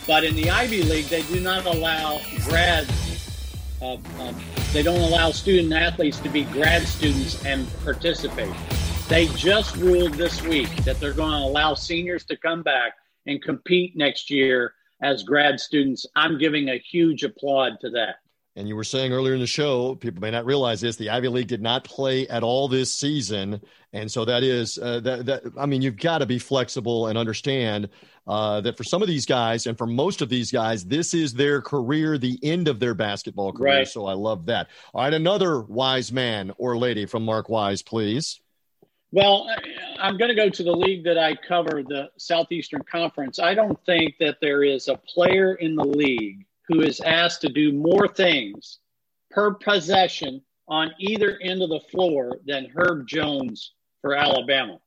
But 0.05 0.25
in 0.25 0.35
the 0.35 0.49
Ivy 0.49 0.83
League, 0.83 1.05
they 1.05 1.23
do 1.23 1.39
not 1.39 1.65
allow 1.65 2.19
grad. 2.43 2.87
Uh, 3.81 3.97
uh, 4.19 4.33
they 4.73 4.83
don't 4.83 4.99
allow 4.99 5.31
student 5.31 5.71
athletes 5.73 6.19
to 6.19 6.29
be 6.29 6.43
grad 6.43 6.83
students 6.83 7.43
and 7.45 7.67
participate. 7.83 8.53
They 9.07 9.27
just 9.27 9.75
ruled 9.77 10.13
this 10.13 10.41
week 10.41 10.69
that 10.83 10.99
they're 10.99 11.13
going 11.13 11.31
to 11.31 11.47
allow 11.47 11.73
seniors 11.73 12.25
to 12.25 12.37
come 12.37 12.63
back 12.63 12.93
and 13.25 13.41
compete 13.41 13.95
next 13.95 14.29
year 14.29 14.73
as 15.01 15.23
grad 15.23 15.59
students. 15.59 16.05
I'm 16.15 16.37
giving 16.37 16.69
a 16.69 16.77
huge 16.77 17.23
applaud 17.23 17.79
to 17.81 17.89
that. 17.91 18.15
And 18.55 18.67
you 18.67 18.75
were 18.75 18.83
saying 18.83 19.11
earlier 19.11 19.33
in 19.33 19.39
the 19.39 19.47
show, 19.47 19.95
people 19.95 20.21
may 20.21 20.29
not 20.29 20.45
realize 20.45 20.79
this: 20.79 20.95
the 20.95 21.09
Ivy 21.09 21.27
League 21.27 21.47
did 21.47 21.61
not 21.61 21.83
play 21.83 22.27
at 22.27 22.43
all 22.43 22.67
this 22.67 22.91
season, 22.91 23.59
and 23.93 24.11
so 24.11 24.25
that 24.25 24.43
is 24.43 24.77
uh, 24.77 24.99
that. 24.99 25.25
That 25.25 25.43
I 25.57 25.65
mean, 25.65 25.81
you've 25.81 25.97
got 25.97 26.19
to 26.19 26.27
be 26.27 26.37
flexible 26.37 27.07
and 27.07 27.17
understand 27.17 27.89
uh, 28.27 28.61
that 28.61 28.77
for 28.77 28.83
some 28.83 29.01
of 29.01 29.07
these 29.07 29.25
guys, 29.25 29.65
and 29.65 29.75
for 29.75 29.87
most 29.87 30.21
of 30.21 30.29
these 30.29 30.51
guys, 30.51 30.85
this 30.85 31.15
is 31.15 31.33
their 31.33 31.63
career, 31.63 32.19
the 32.19 32.37
end 32.43 32.67
of 32.67 32.79
their 32.79 32.93
basketball 32.93 33.53
career. 33.53 33.77
Right. 33.77 33.87
So 33.87 34.05
I 34.05 34.13
love 34.13 34.45
that. 34.45 34.67
All 34.93 35.01
right, 35.01 35.13
another 35.15 35.61
wise 35.61 36.11
man 36.11 36.53
or 36.59 36.77
lady 36.77 37.07
from 37.07 37.25
Mark 37.25 37.49
Wise, 37.49 37.81
please. 37.81 38.39
Well, 39.13 39.47
I'm 39.99 40.17
going 40.17 40.29
to 40.29 40.35
go 40.35 40.49
to 40.49 40.63
the 40.63 40.75
league 40.75 41.03
that 41.03 41.19
I 41.19 41.35
cover, 41.35 41.83
the 41.83 42.09
Southeastern 42.17 42.81
Conference. 42.81 43.37
I 43.37 43.53
don't 43.53 43.77
think 43.85 44.15
that 44.19 44.37
there 44.41 44.63
is 44.63 44.87
a 44.87 44.97
player 44.97 45.53
in 45.53 45.75
the 45.75 45.83
league 45.83 46.47
who 46.67 46.81
is 46.81 46.99
asked 46.99 47.41
to 47.41 47.49
do 47.49 47.73
more 47.73 48.07
things 48.07 48.79
per 49.29 49.53
possession 49.53 50.41
on 50.67 50.95
either 50.97 51.37
end 51.43 51.61
of 51.61 51.69
the 51.69 51.81
floor 51.91 52.39
than 52.47 52.71
Herb 52.75 53.07
Jones 53.07 53.73
for 54.01 54.15
Alabama. 54.15 54.79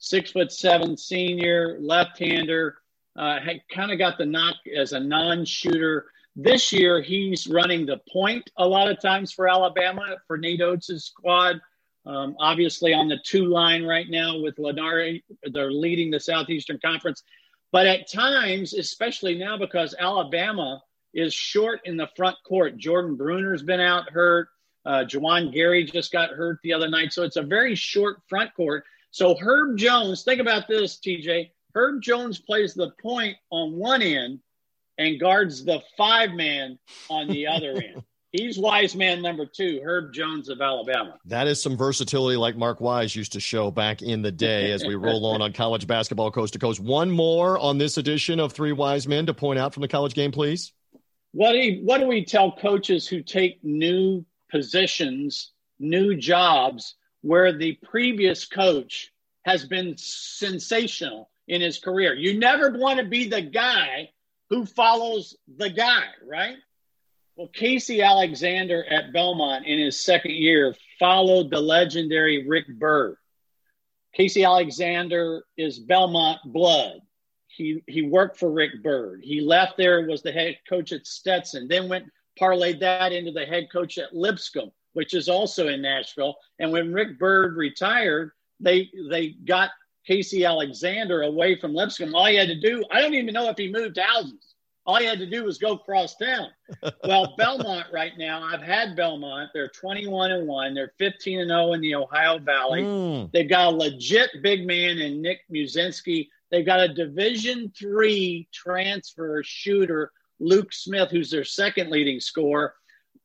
Six 0.00 0.32
foot 0.32 0.50
seven 0.50 0.96
senior, 0.96 1.78
left 1.80 2.18
hander, 2.18 2.78
uh, 3.16 3.38
kind 3.72 3.92
of 3.92 3.98
got 3.98 4.18
the 4.18 4.26
knock 4.26 4.56
as 4.76 4.92
a 4.92 4.98
non 4.98 5.44
shooter. 5.44 6.06
This 6.34 6.72
year, 6.72 7.00
he's 7.00 7.46
running 7.46 7.86
the 7.86 8.00
point 8.12 8.50
a 8.56 8.66
lot 8.66 8.90
of 8.90 9.00
times 9.00 9.30
for 9.30 9.48
Alabama, 9.48 10.16
for 10.26 10.36
Nate 10.36 10.62
Oats' 10.62 11.04
squad. 11.04 11.60
Um, 12.08 12.36
obviously, 12.40 12.94
on 12.94 13.06
the 13.06 13.18
two 13.22 13.44
line 13.44 13.84
right 13.84 14.08
now 14.08 14.38
with 14.38 14.56
Lunardi, 14.56 15.22
they're 15.52 15.70
leading 15.70 16.10
the 16.10 16.18
Southeastern 16.18 16.80
Conference. 16.82 17.22
But 17.70 17.86
at 17.86 18.10
times, 18.10 18.72
especially 18.72 19.36
now 19.36 19.58
because 19.58 19.94
Alabama 19.98 20.82
is 21.12 21.34
short 21.34 21.80
in 21.84 21.98
the 21.98 22.08
front 22.16 22.36
court. 22.46 22.78
Jordan 22.78 23.14
Bruner's 23.14 23.62
been 23.62 23.80
out 23.80 24.10
hurt. 24.10 24.48
Uh, 24.86 25.04
Juwan 25.04 25.52
Gary 25.52 25.84
just 25.84 26.10
got 26.10 26.30
hurt 26.30 26.58
the 26.62 26.72
other 26.72 26.88
night. 26.88 27.12
So 27.12 27.24
it's 27.24 27.36
a 27.36 27.42
very 27.42 27.74
short 27.74 28.22
front 28.26 28.54
court. 28.54 28.84
So 29.10 29.36
Herb 29.36 29.76
Jones, 29.76 30.22
think 30.22 30.40
about 30.40 30.66
this, 30.66 30.98
TJ. 30.98 31.50
Herb 31.74 32.00
Jones 32.00 32.38
plays 32.38 32.72
the 32.72 32.92
point 33.02 33.36
on 33.50 33.74
one 33.74 34.00
end 34.00 34.40
and 34.96 35.20
guards 35.20 35.62
the 35.62 35.82
five 35.96 36.32
man 36.32 36.78
on 37.10 37.28
the 37.28 37.46
other 37.48 37.72
end. 37.76 38.02
He's 38.32 38.58
wise 38.58 38.94
man 38.94 39.22
number 39.22 39.46
two, 39.46 39.80
Herb 39.82 40.12
Jones 40.12 40.50
of 40.50 40.60
Alabama. 40.60 41.14
That 41.24 41.46
is 41.46 41.62
some 41.62 41.78
versatility 41.78 42.36
like 42.36 42.56
Mark 42.56 42.78
Wise 42.78 43.16
used 43.16 43.32
to 43.32 43.40
show 43.40 43.70
back 43.70 44.02
in 44.02 44.20
the 44.20 44.30
day 44.30 44.70
as 44.70 44.84
we 44.84 44.96
roll 44.96 45.24
on 45.26 45.40
on 45.40 45.54
college 45.54 45.86
basketball 45.86 46.30
coast 46.30 46.52
to 46.52 46.58
coast. 46.58 46.78
One 46.78 47.10
more 47.10 47.58
on 47.58 47.78
this 47.78 47.96
edition 47.96 48.38
of 48.38 48.52
Three 48.52 48.72
Wise 48.72 49.08
Men 49.08 49.24
to 49.26 49.34
point 49.34 49.58
out 49.58 49.72
from 49.72 49.80
the 49.80 49.88
college 49.88 50.12
game, 50.12 50.30
please. 50.30 50.72
What 51.32 51.52
do, 51.52 51.58
you, 51.58 51.84
what 51.84 51.98
do 51.98 52.06
we 52.06 52.24
tell 52.24 52.52
coaches 52.52 53.06
who 53.06 53.22
take 53.22 53.64
new 53.64 54.24
positions, 54.50 55.52
new 55.78 56.14
jobs, 56.14 56.96
where 57.22 57.56
the 57.56 57.78
previous 57.82 58.44
coach 58.44 59.10
has 59.44 59.64
been 59.64 59.94
sensational 59.96 61.30
in 61.46 61.62
his 61.62 61.78
career? 61.78 62.12
You 62.14 62.38
never 62.38 62.70
want 62.72 62.98
to 62.98 63.06
be 63.06 63.26
the 63.28 63.42
guy 63.42 64.10
who 64.50 64.66
follows 64.66 65.36
the 65.56 65.70
guy, 65.70 66.04
right? 66.26 66.56
Well, 67.38 67.46
Casey 67.46 68.02
Alexander 68.02 68.84
at 68.90 69.12
Belmont 69.12 69.64
in 69.64 69.78
his 69.78 70.02
second 70.02 70.32
year 70.32 70.74
followed 70.98 71.52
the 71.52 71.60
legendary 71.60 72.48
Rick 72.48 72.66
Byrd. 72.66 73.16
Casey 74.12 74.42
Alexander 74.42 75.44
is 75.56 75.78
Belmont 75.78 76.40
blood. 76.46 76.98
He 77.46 77.84
he 77.86 78.02
worked 78.02 78.38
for 78.38 78.50
Rick 78.50 78.82
Byrd. 78.82 79.20
He 79.22 79.40
left 79.40 79.76
there, 79.76 80.04
was 80.04 80.20
the 80.20 80.32
head 80.32 80.58
coach 80.68 80.90
at 80.90 81.06
Stetson, 81.06 81.68
then 81.68 81.88
went 81.88 82.06
parlayed 82.40 82.80
that 82.80 83.12
into 83.12 83.30
the 83.30 83.46
head 83.46 83.68
coach 83.70 83.98
at 83.98 84.12
Lipscomb, 84.12 84.72
which 84.94 85.14
is 85.14 85.28
also 85.28 85.68
in 85.68 85.80
Nashville. 85.80 86.34
And 86.58 86.72
when 86.72 86.92
Rick 86.92 87.20
Byrd 87.20 87.56
retired, 87.56 88.32
they 88.58 88.90
they 89.08 89.28
got 89.28 89.70
Casey 90.04 90.44
Alexander 90.44 91.22
away 91.22 91.54
from 91.54 91.72
Lipscomb. 91.72 92.16
All 92.16 92.26
he 92.26 92.34
had 92.34 92.48
to 92.48 92.60
do, 92.60 92.84
I 92.90 93.00
don't 93.00 93.14
even 93.14 93.32
know 93.32 93.48
if 93.48 93.56
he 93.56 93.70
moved 93.70 93.96
houses. 93.96 94.47
All 94.88 95.00
you 95.00 95.08
had 95.08 95.20
to 95.20 95.30
do 95.30 95.44
was 95.44 95.58
go 95.58 95.76
cross 95.76 96.16
town. 96.16 96.48
well, 97.04 97.34
Belmont 97.38 97.86
right 97.92 98.12
now, 98.18 98.42
I've 98.42 98.62
had 98.62 98.96
Belmont. 98.96 99.50
They're 99.54 99.68
21 99.68 100.32
and 100.32 100.48
1. 100.48 100.74
They're 100.74 100.94
15 100.98 101.40
and 101.40 101.50
0 101.50 101.74
in 101.74 101.80
the 101.80 101.94
Ohio 101.94 102.38
Valley. 102.40 102.82
Mm. 102.82 103.30
They've 103.30 103.48
got 103.48 103.72
a 103.72 103.76
legit 103.76 104.30
big 104.42 104.66
man 104.66 104.98
in 104.98 105.22
Nick 105.22 105.42
Muszynski 105.52 106.28
They've 106.50 106.66
got 106.66 106.80
a 106.80 106.92
Division 106.92 107.72
three 107.76 108.48
transfer 108.52 109.42
shooter, 109.44 110.12
Luke 110.40 110.72
Smith, 110.72 111.10
who's 111.10 111.30
their 111.30 111.44
second 111.44 111.90
leading 111.90 112.20
scorer. 112.20 112.74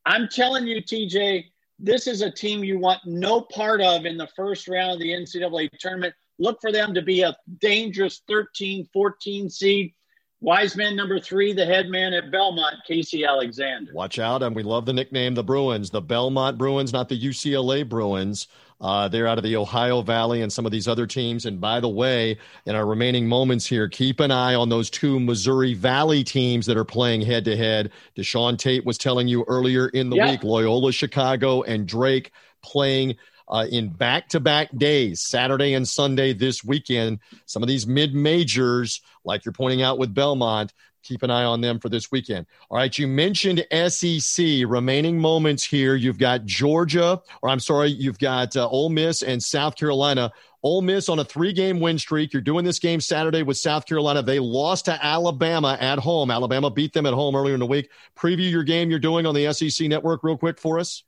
I'm 0.05 0.27
telling 0.27 0.67
you, 0.67 0.81
TJ, 0.81 1.45
this 1.79 2.07
is 2.07 2.21
a 2.21 2.31
team 2.31 2.63
you 2.63 2.79
want 2.79 2.99
no 3.05 3.41
part 3.41 3.81
of 3.81 4.05
in 4.05 4.17
the 4.17 4.27
first 4.35 4.67
round 4.67 4.93
of 4.93 4.99
the 4.99 5.11
NCAA 5.11 5.69
tournament. 5.79 6.13
Look 6.39 6.59
for 6.59 6.71
them 6.71 6.93
to 6.93 7.01
be 7.01 7.21
a 7.21 7.35
dangerous 7.59 8.21
13, 8.27 8.89
14 8.91 9.49
seed. 9.49 9.93
Wise 10.43 10.75
man 10.75 10.97
number 10.97 11.21
three, 11.21 11.53
the 11.53 11.65
head 11.65 11.87
man 11.87 12.11
at 12.13 12.29
Belmont, 12.29 12.75
Casey 12.85 13.23
Alexander. 13.23 13.93
Watch 13.93 14.19
out. 14.19 14.43
And 14.43 14.53
we 14.53 14.61
love 14.61 14.85
the 14.85 14.91
nickname, 14.91 15.35
the 15.35 15.43
Bruins, 15.43 15.89
the 15.89 16.01
Belmont 16.01 16.57
Bruins, 16.57 16.91
not 16.91 17.07
the 17.07 17.17
UCLA 17.17 17.87
Bruins. 17.87 18.49
Uh, 18.81 19.07
they're 19.07 19.25
out 19.25 19.37
of 19.37 19.45
the 19.45 19.55
Ohio 19.55 20.01
Valley 20.01 20.41
and 20.41 20.51
some 20.51 20.65
of 20.65 20.73
these 20.73 20.85
other 20.85 21.07
teams. 21.07 21.45
And 21.45 21.61
by 21.61 21.79
the 21.79 21.87
way, 21.87 22.37
in 22.65 22.75
our 22.75 22.85
remaining 22.85 23.25
moments 23.25 23.65
here, 23.65 23.87
keep 23.87 24.19
an 24.19 24.31
eye 24.31 24.53
on 24.53 24.67
those 24.67 24.89
two 24.89 25.17
Missouri 25.17 25.75
Valley 25.75 26.25
teams 26.25 26.65
that 26.65 26.75
are 26.75 26.83
playing 26.83 27.21
head 27.21 27.45
to 27.45 27.55
head. 27.55 27.91
Deshaun 28.17 28.57
Tate 28.57 28.85
was 28.85 28.97
telling 28.97 29.29
you 29.29 29.45
earlier 29.47 29.87
in 29.87 30.09
the 30.09 30.17
week, 30.17 30.43
Loyola 30.43 30.91
Chicago 30.91 31.61
and 31.61 31.87
Drake 31.87 32.33
playing 32.61 33.15
uh, 33.53 33.67
in 33.69 33.87
back 33.87 34.27
to 34.29 34.39
back 34.39 34.75
days, 34.75 35.21
Saturday 35.21 35.75
and 35.75 35.87
Sunday 35.87 36.33
this 36.33 36.63
weekend. 36.63 37.19
Some 37.45 37.61
of 37.61 37.69
these 37.69 37.85
mid 37.85 38.15
majors, 38.15 39.01
like 39.23 39.45
you're 39.45 39.53
pointing 39.53 39.83
out 39.83 39.99
with 39.99 40.11
Belmont, 40.11 40.73
keep 41.03 41.21
an 41.21 41.29
eye 41.29 41.43
on 41.43 41.61
them 41.61 41.79
for 41.79 41.87
this 41.87 42.11
weekend. 42.11 42.47
All 42.71 42.77
right, 42.77 42.97
you 42.97 43.07
mentioned 43.07 43.63
SEC. 43.89 44.45
Remaining 44.65 45.19
moments 45.19 45.63
here. 45.63 45.93
You've 45.93 46.17
got 46.17 46.45
Georgia, 46.45 47.21
or 47.43 47.49
I'm 47.49 47.59
sorry, 47.59 47.89
you've 47.89 48.17
got 48.17 48.55
uh, 48.57 48.67
Ole 48.67 48.89
Miss 48.89 49.21
and 49.21 49.41
South 49.41 49.75
Carolina. 49.75 50.31
Ole 50.63 50.81
Miss 50.81 51.07
on 51.07 51.19
a 51.19 51.25
three-game 51.25 51.79
win 51.79 51.99
streak. 51.99 52.33
You're 52.33 52.41
doing 52.41 52.65
this 52.65 52.79
game 52.79 53.01
Saturday 53.01 53.43
with 53.43 53.57
South 53.57 53.85
Carolina. 53.85 54.23
They 54.23 54.39
lost 54.39 54.85
to 54.85 55.05
Alabama 55.05 55.77
at 55.79 55.99
home. 55.99 56.31
Alabama 56.31 56.71
beat 56.71 56.93
them 56.93 57.05
at 57.05 57.13
home 57.13 57.35
earlier 57.35 57.53
in 57.53 57.59
the 57.59 57.67
week. 57.67 57.91
Preview 58.17 58.49
your 58.49 58.63
game 58.63 58.89
you're 58.89 58.97
doing 58.97 59.27
on 59.27 59.35
the 59.35 59.53
SEC 59.53 59.87
network 59.89 60.23
real 60.23 60.37
quick 60.37 60.59
for 60.59 60.79
us. 60.79 61.03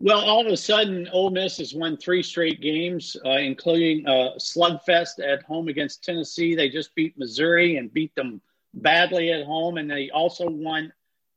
Well, 0.00 0.20
all 0.20 0.46
of 0.46 0.52
a 0.52 0.56
sudden, 0.56 1.08
Ole 1.12 1.30
Miss 1.30 1.56
has 1.56 1.74
won 1.74 1.96
three 1.96 2.22
straight 2.22 2.60
games, 2.60 3.16
uh, 3.24 3.30
including 3.30 4.06
a 4.06 4.34
slugfest 4.38 5.18
at 5.18 5.42
home 5.42 5.66
against 5.66 6.04
Tennessee. 6.04 6.54
They 6.54 6.68
just 6.68 6.94
beat 6.94 7.18
Missouri 7.18 7.78
and 7.78 7.92
beat 7.92 8.14
them 8.14 8.40
badly 8.74 9.32
at 9.32 9.44
home, 9.44 9.76
and 9.76 9.90
they 9.90 10.08
also 10.10 10.48
won 10.48 10.92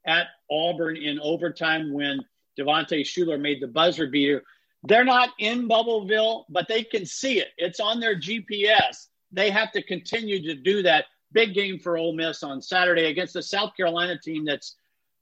at 0.05 0.27
Auburn 0.51 0.95
in 0.95 1.19
overtime 1.21 1.91
when 1.91 2.23
Devontae 2.57 3.01
Shuler 3.01 3.41
made 3.41 3.61
the 3.61 3.67
buzzer 3.67 4.07
beater. 4.07 4.43
They're 4.83 5.05
not 5.05 5.29
in 5.39 5.67
Bubbleville, 5.67 6.45
but 6.49 6.67
they 6.67 6.83
can 6.83 7.05
see 7.05 7.39
it. 7.39 7.49
It's 7.57 7.79
on 7.79 7.99
their 7.99 8.15
GPS. 8.15 9.07
They 9.31 9.49
have 9.49 9.71
to 9.71 9.81
continue 9.81 10.39
to 10.43 10.53
do 10.53 10.83
that. 10.83 11.05
Big 11.31 11.55
game 11.55 11.79
for 11.79 11.97
Ole 11.97 12.13
Miss 12.13 12.43
on 12.43 12.61
Saturday 12.61 13.05
against 13.05 13.33
the 13.33 13.41
South 13.41 13.75
Carolina 13.75 14.19
team 14.19 14.45
that's 14.45 14.75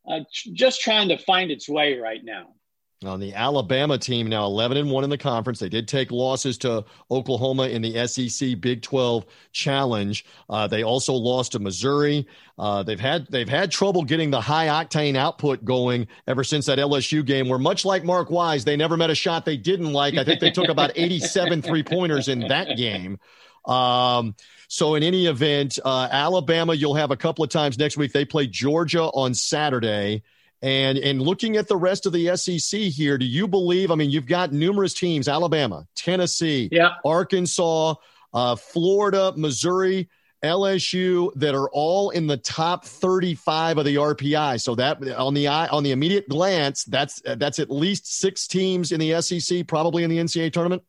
uh, 0.10 0.22
just 0.32 0.82
trying 0.82 1.08
to 1.08 1.18
find 1.18 1.52
its 1.52 1.70
way 1.70 1.98
right 1.98 2.24
now. 2.26 2.48
On 3.06 3.18
the 3.22 3.34
Alabama 3.34 3.98
team, 3.98 4.28
now 4.28 4.44
11 4.44 4.76
and 4.76 4.92
1 4.92 5.04
in 5.06 5.10
the 5.10 5.18
conference. 5.18 5.60
They 5.60 5.70
did 5.70 5.88
take 5.88 6.12
losses 6.12 6.58
to 6.60 6.84
Oklahoma 7.10 7.70
in 7.70 7.82
the 7.82 8.06
SEC 8.06 8.60
Big 8.60 8.82
12 8.82 9.26
Challenge. 9.54 10.26
Uh, 10.50 10.68
they 10.68 10.84
also 10.84 11.14
lost 11.14 11.54
to 11.54 11.60
Missouri. 11.60 12.28
Uh, 12.58 12.84
they've 12.84 13.00
had 13.00 13.26
they've 13.28 13.48
had 13.48 13.72
trouble 13.72 14.04
getting 14.04 14.32
the 14.32 14.42
high 14.42 14.68
octane 14.68 15.16
output 15.16 15.64
going 15.64 16.10
ever 16.28 16.44
since 16.44 16.66
that 16.66 16.78
LSU 16.78 17.26
game. 17.26 17.48
Where 17.48 17.58
much 17.58 17.86
like 17.86 18.04
Mark 18.04 18.30
Wise, 18.30 18.66
they 18.66 18.76
never 18.76 18.98
met 18.98 19.10
a 19.10 19.16
shot 19.16 19.46
they 19.46 19.56
didn't 19.56 19.94
like. 19.94 20.16
I 20.16 20.26
think 20.26 20.42
they 20.42 20.52
took 20.52 20.68
about 20.68 20.92
87 20.98 21.62
three 21.62 21.84
pointers 21.84 22.28
in 22.28 22.50
that 22.50 22.76
game. 22.76 23.18
Um, 23.64 24.36
so 24.68 24.96
in 24.96 25.04
any 25.04 25.28
event, 25.28 25.80
uh, 25.86 26.10
Alabama, 26.12 26.74
you'll 26.74 26.96
have 26.96 27.12
a 27.12 27.18
couple 27.18 27.46
of 27.46 27.50
times 27.50 27.78
next 27.78 27.96
week. 27.96 28.12
They 28.12 28.26
play 28.26 28.46
Georgia 28.46 29.04
on 29.04 29.34
Saturday. 29.34 30.22
And 30.62 30.98
and 30.98 31.22
looking 31.22 31.56
at 31.56 31.68
the 31.68 31.78
rest 31.78 32.06
of 32.06 32.12
the 32.12 32.36
SEC 32.36 32.80
here, 32.82 33.18
do 33.18 33.26
you 33.26 33.48
believe? 33.48 33.92
I 33.92 33.96
mean, 33.96 34.10
you've 34.10 34.28
got 34.28 34.52
numerous 34.52 34.94
teams: 34.94 35.30
Alabama, 35.30 35.88
Tennessee, 35.96 36.68
yeah. 36.72 36.96
Arkansas, 37.06 37.96
uh, 38.34 38.56
Florida, 38.58 39.34
Missouri, 39.38 40.10
LSU, 40.44 41.32
that 41.36 41.56
are 41.56 41.70
all 41.70 42.10
in 42.10 42.28
the 42.28 42.36
top 42.36 42.84
35 42.84 43.78
of 43.78 43.86
the 43.86 43.96
RPI. 43.96 44.62
So 44.62 44.76
that 44.76 45.02
on 45.12 45.34
the 45.34 45.48
eye, 45.48 45.68
on 45.68 45.84
the 45.84 45.92
immediate 45.92 46.28
glance, 46.28 46.84
that's 46.84 47.22
that's 47.24 47.60
at 47.60 47.72
least 47.72 48.20
six 48.20 48.46
teams 48.46 48.92
in 48.92 49.00
the 49.00 49.22
SEC, 49.22 49.66
probably 49.66 50.04
in 50.04 50.10
the 50.10 50.18
NCAA 50.18 50.52
tournament. 50.52 50.84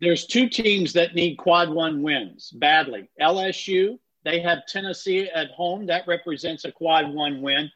there's 0.00 0.26
two 0.26 0.48
teams 0.50 0.92
that 0.92 1.14
need 1.14 1.36
quad 1.36 1.70
one 1.70 2.02
wins 2.02 2.50
badly. 2.50 3.08
LSU, 3.20 3.98
they 4.24 4.40
have 4.40 4.66
Tennessee 4.68 5.30
at 5.34 5.50
home. 5.50 5.86
That 5.86 6.06
represents 6.06 6.66
a 6.66 6.72
quad 6.72 7.12
one 7.12 7.40
win. 7.40 7.70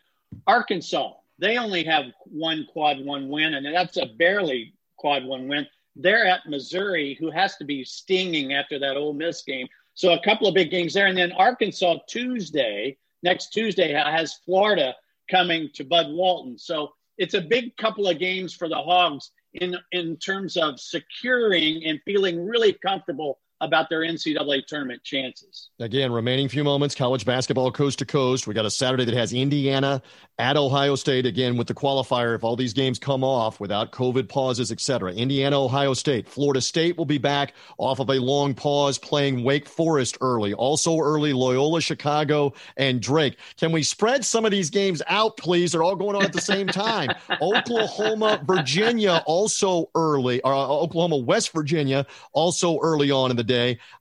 Arkansas, 0.47 1.12
they 1.38 1.59
only 1.59 1.85
have 1.85 2.07
one 2.25 2.66
quad 2.73 3.05
one 3.05 3.29
win, 3.29 3.55
and 3.55 3.66
that's 3.75 3.97
a 3.97 4.07
barely 4.07 4.75
quad 4.97 5.25
one 5.25 5.49
win. 5.49 5.66
They're 5.97 6.27
at 6.27 6.49
Missouri, 6.49 7.16
who 7.21 7.31
has 7.31 7.57
to 7.57 7.64
be 7.64 7.85
stinging 7.85 8.55
after 8.55 8.79
that 8.79 8.97
Ole 8.97 9.12
Miss 9.12 9.42
game. 9.42 9.66
So 9.95 10.12
a 10.12 10.23
couple 10.23 10.47
of 10.47 10.55
big 10.55 10.71
games 10.71 10.95
there. 10.95 11.07
And 11.07 11.18
then 11.18 11.33
Arkansas 11.33 11.99
Tuesday, 12.09 12.97
next 13.23 13.49
Tuesday, 13.49 13.92
has 13.92 14.35
Florida 14.45 14.95
coming 15.31 15.68
to 15.75 15.85
Bud 15.85 16.07
Walton. 16.11 16.59
So 16.59 16.92
it's 17.18 17.35
a 17.35 17.40
big 17.40 17.77
couple 17.77 18.09
of 18.09 18.18
games 18.18 18.55
for 18.55 18.68
the 18.68 18.77
Hogs 18.77 19.31
in 19.55 19.77
in 19.92 20.16
terms 20.16 20.57
of 20.57 20.81
securing 20.81 21.85
and 21.85 22.01
feeling 22.05 22.47
really 22.47 22.73
comfortable 22.73 23.38
about 23.62 23.88
their 23.88 24.01
NCAA 24.01 24.66
tournament 24.66 25.03
chances. 25.05 25.70
Again, 25.79 26.12
remaining 26.12 26.48
few 26.48 26.64
moments, 26.64 26.94
college 26.94 27.25
basketball 27.25 27.70
coast 27.70 28.01
to 28.01 28.05
coast. 28.05 28.46
We 28.46 28.55
got 28.55 28.66
a 28.66 28.70
Saturday 28.70 29.05
that 29.05 29.14
has 29.14 29.33
Indiana 29.33 30.03
at 30.38 30.57
Ohio 30.57 30.96
State 30.96 31.27
again 31.27 31.57
with 31.57 31.68
the 31.68 31.75
qualifier 31.75 32.35
if 32.35 32.42
all 32.42 32.57
these 32.57 32.72
games 32.72 32.98
come 32.98 33.22
off 33.22 33.61
without 33.61 33.92
COVID 33.92 34.29
pauses, 34.29 34.72
etc. 34.72 35.12
Indiana, 35.12 35.62
Ohio 35.62 35.94
State, 35.94 36.29
Florida 36.29 36.61
State 36.61 36.98
will 36.98 37.05
be 37.05 37.18
back 37.18 37.55
off 37.79 38.01
of 38.01 38.11
a 38.11 38.14
long 38.14 38.53
pause 38.53 38.98
playing 38.98 39.44
Wake 39.44 39.68
Forest 39.68 40.18
early. 40.20 40.55
Also 40.55 40.98
early 40.98 41.33
Loyola 41.33 41.81
Chicago 41.81 42.53
and 42.77 43.01
Drake. 43.01 43.37
Can 43.57 43.70
we 43.70 43.85
spread 43.85 44.25
some 44.25 44.44
of 44.44 44.51
these 44.51 44.70
games 44.70 45.03
out 45.07 45.37
please? 45.37 45.72
They're 45.72 45.85
all 45.85 45.96
going 45.96 46.16
on 46.16 46.25
at 46.25 46.33
the 46.33 46.40
same 46.40 46.66
time. 46.66 47.11
Oklahoma, 47.40 48.42
Virginia 48.44 49.22
also 49.27 49.88
early 49.94 50.40
or 50.42 50.53
uh, 50.53 50.66
Oklahoma, 50.66 51.18
West 51.18 51.53
Virginia 51.53 52.05
also 52.33 52.81
early 52.81 53.12
on 53.12 53.31
in 53.31 53.37
the 53.37 53.44
day. 53.44 53.52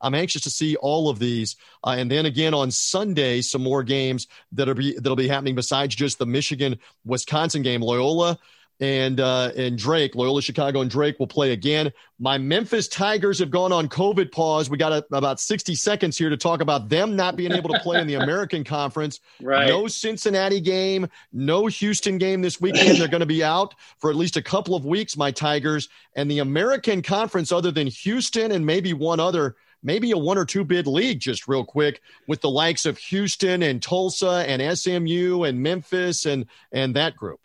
I'm 0.02 0.16
anxious 0.16 0.42
to 0.44 0.50
see 0.50 0.76
all 0.78 1.10
of 1.10 1.20
these. 1.20 1.56
Uh, 1.84 1.96
and 1.98 2.10
then 2.10 2.26
again 2.26 2.54
on 2.54 2.72
Sunday, 2.72 3.42
some 3.42 3.64
more 3.64 3.84
games 3.84 4.28
that'll 4.52 4.74
be 4.74 4.94
that'll 4.96 5.16
be 5.16 5.28
happening 5.28 5.56
besides 5.56 5.96
just 5.96 6.20
the 6.20 6.26
Michigan 6.26 6.80
Wisconsin 7.06 7.62
game. 7.62 7.82
Loyola 7.82 8.38
and 8.82 9.20
uh, 9.20 9.52
and 9.56 9.78
Drake, 9.78 10.16
Loyola 10.16 10.42
Chicago 10.42 10.82
and 10.82 10.90
Drake 10.90 11.20
will 11.20 11.28
play 11.28 11.52
again. 11.52 11.94
My 12.20 12.40
Memphis 12.40 12.88
Tigers 12.88 13.38
have 13.38 13.52
gone 13.52 13.72
on 13.72 13.88
COVID 13.88 14.32
pause. 14.32 14.72
We 14.72 14.78
got 14.78 14.92
a, 14.92 15.06
about 15.16 15.40
60 15.40 15.76
seconds 15.76 16.18
here 16.18 16.30
to 16.30 16.38
talk 16.38 16.62
about 16.62 16.90
them 16.90 17.16
not 17.16 17.36
being 17.36 17.52
able 17.52 17.70
to 17.70 17.80
play 17.80 18.02
in 18.02 18.08
the 18.08 18.16
American 18.16 18.64
Conference. 18.64 19.20
Right. 19.42 19.68
No 19.68 19.88
Cincinnati 19.88 20.62
game, 20.62 21.08
no 21.34 21.66
Houston 21.66 22.18
game 22.18 22.42
this 22.42 22.62
weekend. 22.62 22.98
They're 22.98 23.08
going 23.08 23.22
to 23.22 23.26
be 23.26 23.44
out 23.44 23.74
for 23.98 24.10
at 24.10 24.16
least 24.16 24.38
a 24.38 24.42
couple 24.42 24.76
of 24.76 24.86
weeks. 24.86 25.18
My 25.18 25.32
Tigers 25.32 25.90
and 26.16 26.30
the 26.30 26.40
American 26.40 27.02
Conference, 27.02 27.52
other 27.52 27.72
than 27.72 27.88
Houston 27.88 28.52
and 28.52 28.66
maybe 28.66 28.94
one 28.94 29.20
other 29.20 29.56
maybe 29.84 30.12
a 30.12 30.18
one 30.18 30.38
or 30.38 30.46
two 30.46 30.64
bid 30.64 30.88
league 30.88 31.20
just 31.20 31.48
real 31.48 31.66
quick 31.66 32.02
with 32.28 32.42
the 32.42 32.50
likes 32.50 32.86
of 32.86 32.98
Houston 32.98 33.64
and 33.64 33.82
Tulsa 33.82 34.46
and 34.48 34.78
SMU 34.78 35.44
and 35.44 35.62
Memphis 35.62 36.26
and 36.26 36.46
and 36.72 36.96
that 36.96 37.16
group. 37.16 37.40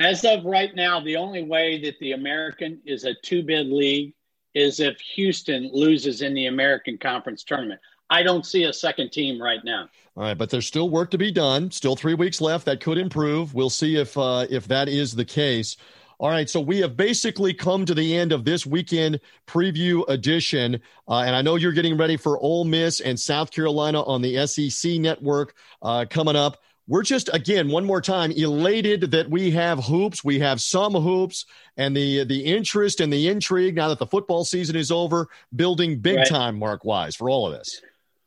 As 0.00 0.24
of 0.24 0.46
right 0.46 0.74
now, 0.74 0.98
the 0.98 1.16
only 1.16 1.42
way 1.42 1.78
that 1.82 1.98
the 2.00 2.12
American 2.12 2.80
is 2.86 3.04
a 3.04 3.14
two 3.22 3.42
bid 3.42 3.66
league 3.66 4.14
is 4.54 4.80
if 4.80 4.98
Houston 5.14 5.70
loses 5.72 6.22
in 6.22 6.32
the 6.32 6.46
American 6.46 6.96
Conference 6.96 7.44
tournament. 7.44 7.80
I 8.08 8.22
don't 8.22 8.44
see 8.44 8.64
a 8.64 8.72
second 8.72 9.12
team 9.12 9.40
right 9.40 9.60
now. 9.62 9.88
All 10.16 10.24
right, 10.24 10.36
but 10.36 10.48
there's 10.48 10.66
still 10.66 10.88
work 10.88 11.10
to 11.10 11.18
be 11.18 11.30
done. 11.30 11.70
Still 11.70 11.96
three 11.96 12.14
weeks 12.14 12.40
left. 12.40 12.64
That 12.64 12.80
could 12.80 12.96
improve. 12.96 13.54
We'll 13.54 13.70
see 13.70 13.96
if 13.96 14.16
uh, 14.16 14.46
if 14.48 14.66
that 14.68 14.88
is 14.88 15.14
the 15.14 15.24
case. 15.24 15.76
All 16.18 16.28
right, 16.28 16.48
so 16.48 16.60
we 16.60 16.80
have 16.80 16.96
basically 16.96 17.54
come 17.54 17.86
to 17.86 17.94
the 17.94 18.16
end 18.16 18.32
of 18.32 18.44
this 18.44 18.66
weekend 18.66 19.20
preview 19.46 20.06
edition, 20.08 20.80
uh, 21.08 21.22
and 21.26 21.34
I 21.34 21.40
know 21.40 21.56
you're 21.56 21.72
getting 21.72 21.96
ready 21.96 22.18
for 22.18 22.38
Ole 22.38 22.64
Miss 22.64 23.00
and 23.00 23.18
South 23.18 23.50
Carolina 23.50 24.02
on 24.02 24.20
the 24.20 24.46
SEC 24.46 24.92
network 24.92 25.54
uh, 25.80 26.04
coming 26.10 26.36
up 26.36 26.58
we're 26.90 27.04
just 27.04 27.30
again 27.32 27.68
one 27.68 27.84
more 27.84 28.00
time 28.00 28.32
elated 28.32 29.12
that 29.12 29.30
we 29.30 29.52
have 29.52 29.84
hoops. 29.84 30.24
We 30.24 30.40
have 30.40 30.60
some 30.60 30.92
hoops 30.92 31.46
and 31.76 31.96
the 31.96 32.24
the 32.24 32.44
interest 32.44 33.00
and 33.00 33.12
the 33.12 33.28
intrigue 33.28 33.76
now 33.76 33.88
that 33.88 34.00
the 34.00 34.06
football 34.06 34.44
season 34.44 34.74
is 34.74 34.90
over 34.90 35.28
building 35.54 36.00
big 36.00 36.16
right. 36.16 36.26
time 36.26 36.58
mark 36.58 36.84
wise 36.84 37.14
for 37.14 37.30
all 37.30 37.46
of 37.46 37.52
this 37.52 37.80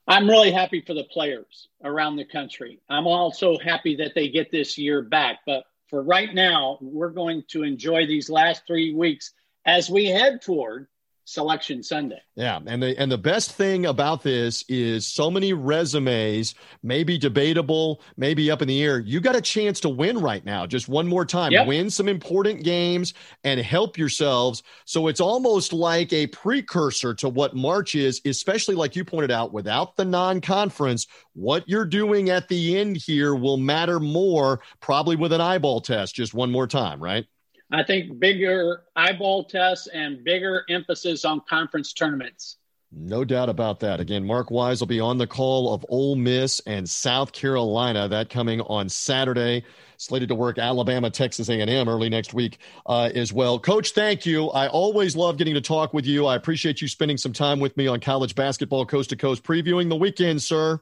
i'm 0.08 0.30
really 0.30 0.52
happy 0.52 0.82
for 0.82 0.94
the 0.94 1.04
players 1.06 1.68
around 1.84 2.16
the 2.16 2.24
country. 2.24 2.80
I'm 2.90 3.08
also 3.08 3.58
happy 3.58 3.98
that 3.98 4.16
they 4.16 4.30
get 4.30 4.50
this 4.50 4.78
year 4.78 5.02
back 5.02 5.40
but 5.46 5.66
for 5.90 6.02
right 6.02 6.34
now 6.34 6.78
we're 6.82 7.10
going 7.10 7.44
to 7.50 7.64
enjoy 7.64 8.08
these 8.08 8.30
last 8.30 8.64
three 8.66 8.94
weeks 8.94 9.34
as 9.66 9.90
we 9.90 10.06
head 10.06 10.42
toward 10.42 10.88
selection 11.26 11.82
sunday. 11.82 12.20
Yeah 12.36 12.60
and 12.66 12.84
the 12.84 13.00
and 13.00 13.12
the 13.12 13.18
best 13.18 13.52
thing 13.54 13.86
about 13.86 14.24
this 14.24 14.64
is 14.68 15.08
so 15.08 15.32
many 15.32 15.54
resumes 15.54 16.56
maybe 16.82 17.18
debatable 17.18 18.02
maybe 18.18 18.52
up 18.52 18.62
in 18.62 18.68
the 18.68 18.84
air. 18.84 19.00
You 19.00 19.22
got 19.22 19.36
a 19.36 19.42
chance 19.42 19.80
to 19.82 19.90
win 19.90 20.18
right 20.18 20.44
now 20.46 20.66
just 20.66 20.90
one 20.90 21.08
more 21.08 21.26
time. 21.26 21.52
Yep. 21.52 21.68
win 21.68 21.90
some 21.90 22.10
important 22.10 22.64
games 22.64 23.14
and 23.44 23.60
help 23.60 23.98
yourselves. 23.98 24.64
So 24.86 25.08
it's 25.08 25.22
almost 25.22 25.74
like 25.74 26.12
a 26.12 26.28
precursor 26.28 27.14
to 27.16 27.30
what 27.30 27.56
march 27.56 27.96
is 27.96 28.22
especially 28.26 28.76
like 28.76 28.96
you 28.96 29.06
pointed 29.06 29.32
out 29.32 29.54
without 29.54 29.96
the 29.96 30.06
non-conference 30.06 31.08
what 31.34 31.68
you're 31.68 31.86
doing 31.86 32.30
at 32.30 32.48
the 32.48 32.78
end 32.78 32.98
here 32.98 33.36
will 33.36 33.58
matter 33.58 34.00
more 34.00 34.60
probably 34.80 35.16
with 35.16 35.34
an 35.34 35.42
eyeball 35.42 35.82
test 35.82 36.16
just 36.16 36.34
one 36.34 36.52
more 36.52 36.68
time 36.68 37.02
right 37.02 37.26
I 37.74 37.82
think 37.82 38.20
bigger 38.20 38.84
eyeball 38.96 39.46
tests 39.46 39.88
and 39.88 40.24
bigger 40.24 40.64
emphasis 40.70 41.26
on 41.26 41.42
conference 41.50 41.92
tournaments. 41.92 42.58
No 42.96 43.24
doubt 43.26 43.50
about 43.50 43.80
that. 43.80 44.00
Again, 44.00 44.24
Mark 44.24 44.52
Wise 44.52 44.80
will 44.80 44.88
be 44.88 45.00
on 45.00 45.18
the 45.18 45.26
call 45.26 45.74
of 45.74 45.84
Ole 45.90 46.16
Miss 46.16 46.60
and 46.68 46.88
South 46.88 47.32
Carolina. 47.32 48.08
That 48.08 48.30
coming 48.30 48.62
on 48.62 48.90
Saturday. 48.90 49.64
Slated 49.98 50.30
to 50.30 50.36
work 50.36 50.60
Alabama, 50.60 51.10
Texas 51.10 51.50
A&M 51.50 51.90
early 51.90 52.10
next 52.10 52.34
week 52.34 52.60
uh, 52.86 53.10
as 53.16 53.34
well. 53.34 53.58
Coach, 53.58 53.92
thank 53.92 54.26
you. 54.26 54.50
I 54.50 54.68
always 54.68 55.16
love 55.16 55.38
getting 55.38 55.56
to 55.56 55.62
talk 55.62 55.94
with 55.94 56.06
you. 56.06 56.28
I 56.28 56.36
appreciate 56.36 56.82
you 56.82 56.88
spending 56.88 57.18
some 57.18 57.34
time 57.34 57.60
with 57.60 57.76
me 57.78 57.88
on 57.88 58.02
college 58.02 58.36
basketball 58.36 58.86
coast 58.86 59.10
to 59.12 59.16
coast, 59.16 59.44
previewing 59.44 59.90
the 59.90 59.96
weekend, 59.96 60.44
sir. 60.44 60.80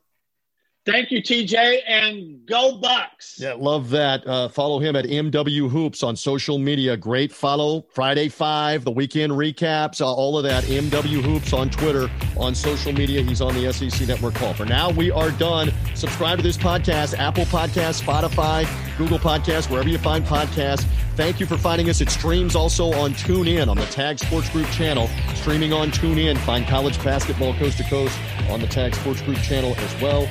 Thank 0.84 1.12
you, 1.12 1.22
TJ, 1.22 1.82
and 1.88 2.44
go 2.48 2.78
Bucks. 2.78 3.36
Yeah, 3.40 3.54
love 3.54 3.92
that. 3.92 4.26
Uh, 4.26 4.48
follow 4.48 4.80
him 4.80 4.96
at 4.96 5.06
MW 5.06 5.70
Hoops 5.70 6.02
on 6.02 6.16
social 6.16 6.58
media. 6.58 6.98
Great 6.98 7.32
follow. 7.32 7.86
Friday 7.94 8.30
Five, 8.30 8.84
the 8.84 8.90
weekend 8.90 9.32
recaps, 9.34 10.02
uh, 10.02 10.12
all 10.12 10.40
of 10.40 10.44
that. 10.44 10.64
MW 10.64 11.22
Hoops 11.22 11.54
on 11.54 11.70
Twitter, 11.70 12.10
on 12.36 12.56
social 12.56 12.94
media. 12.94 13.22
He's 13.22 13.42
on 13.42 13.54
the 13.54 13.72
SEC 13.72 14.08
Network 14.08 14.34
call. 14.34 14.56
For 14.56 14.66
now, 14.66 14.90
we 14.90 15.12
are 15.12 15.30
done. 15.30 15.72
Subscribe 15.94 16.40
to 16.40 16.44
this 16.44 16.58
podcast, 16.58 17.16
Apple 17.16 17.46
Podcast, 17.46 18.02
Spotify, 18.02 18.68
Google 18.98 19.20
Podcast, 19.20 19.70
wherever 19.70 19.88
you 19.88 20.00
find 20.00 20.26
podcasts. 20.26 20.88
Thank 21.16 21.40
you 21.40 21.46
for 21.46 21.58
finding 21.58 21.90
us. 21.90 22.00
It 22.00 22.10
streams 22.10 22.56
also 22.56 22.94
on 22.94 23.14
TuneIn 23.14 23.68
on 23.68 23.78
the 23.78 23.86
Tag 23.88 24.18
Sports 24.18 24.50
Group 24.50 24.68
channel. 24.70 25.10
Streaming 25.36 25.74
on 25.74 25.92
TuneIn. 25.92 26.38
Find 26.40 26.66
college 26.66 27.02
basketball 27.04 27.54
coast 27.56 27.78
to 27.78 27.84
coast 27.84 28.18
on 28.50 28.62
the 28.62 28.68
Tag 28.68 28.96
Sports 28.96 29.22
Group 29.22 29.38
channel 29.40 29.76
as 29.78 30.02
well. 30.02 30.26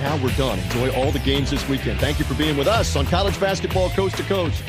Now 0.00 0.18
we're 0.22 0.34
done. 0.36 0.58
Enjoy 0.58 0.90
all 0.94 1.12
the 1.12 1.18
games 1.18 1.50
this 1.50 1.68
weekend. 1.68 2.00
Thank 2.00 2.18
you 2.18 2.24
for 2.24 2.34
being 2.34 2.56
with 2.56 2.66
us 2.66 2.96
on 2.96 3.06
college 3.06 3.38
basketball 3.38 3.90
coast 3.90 4.16
to 4.16 4.22
coast. 4.24 4.62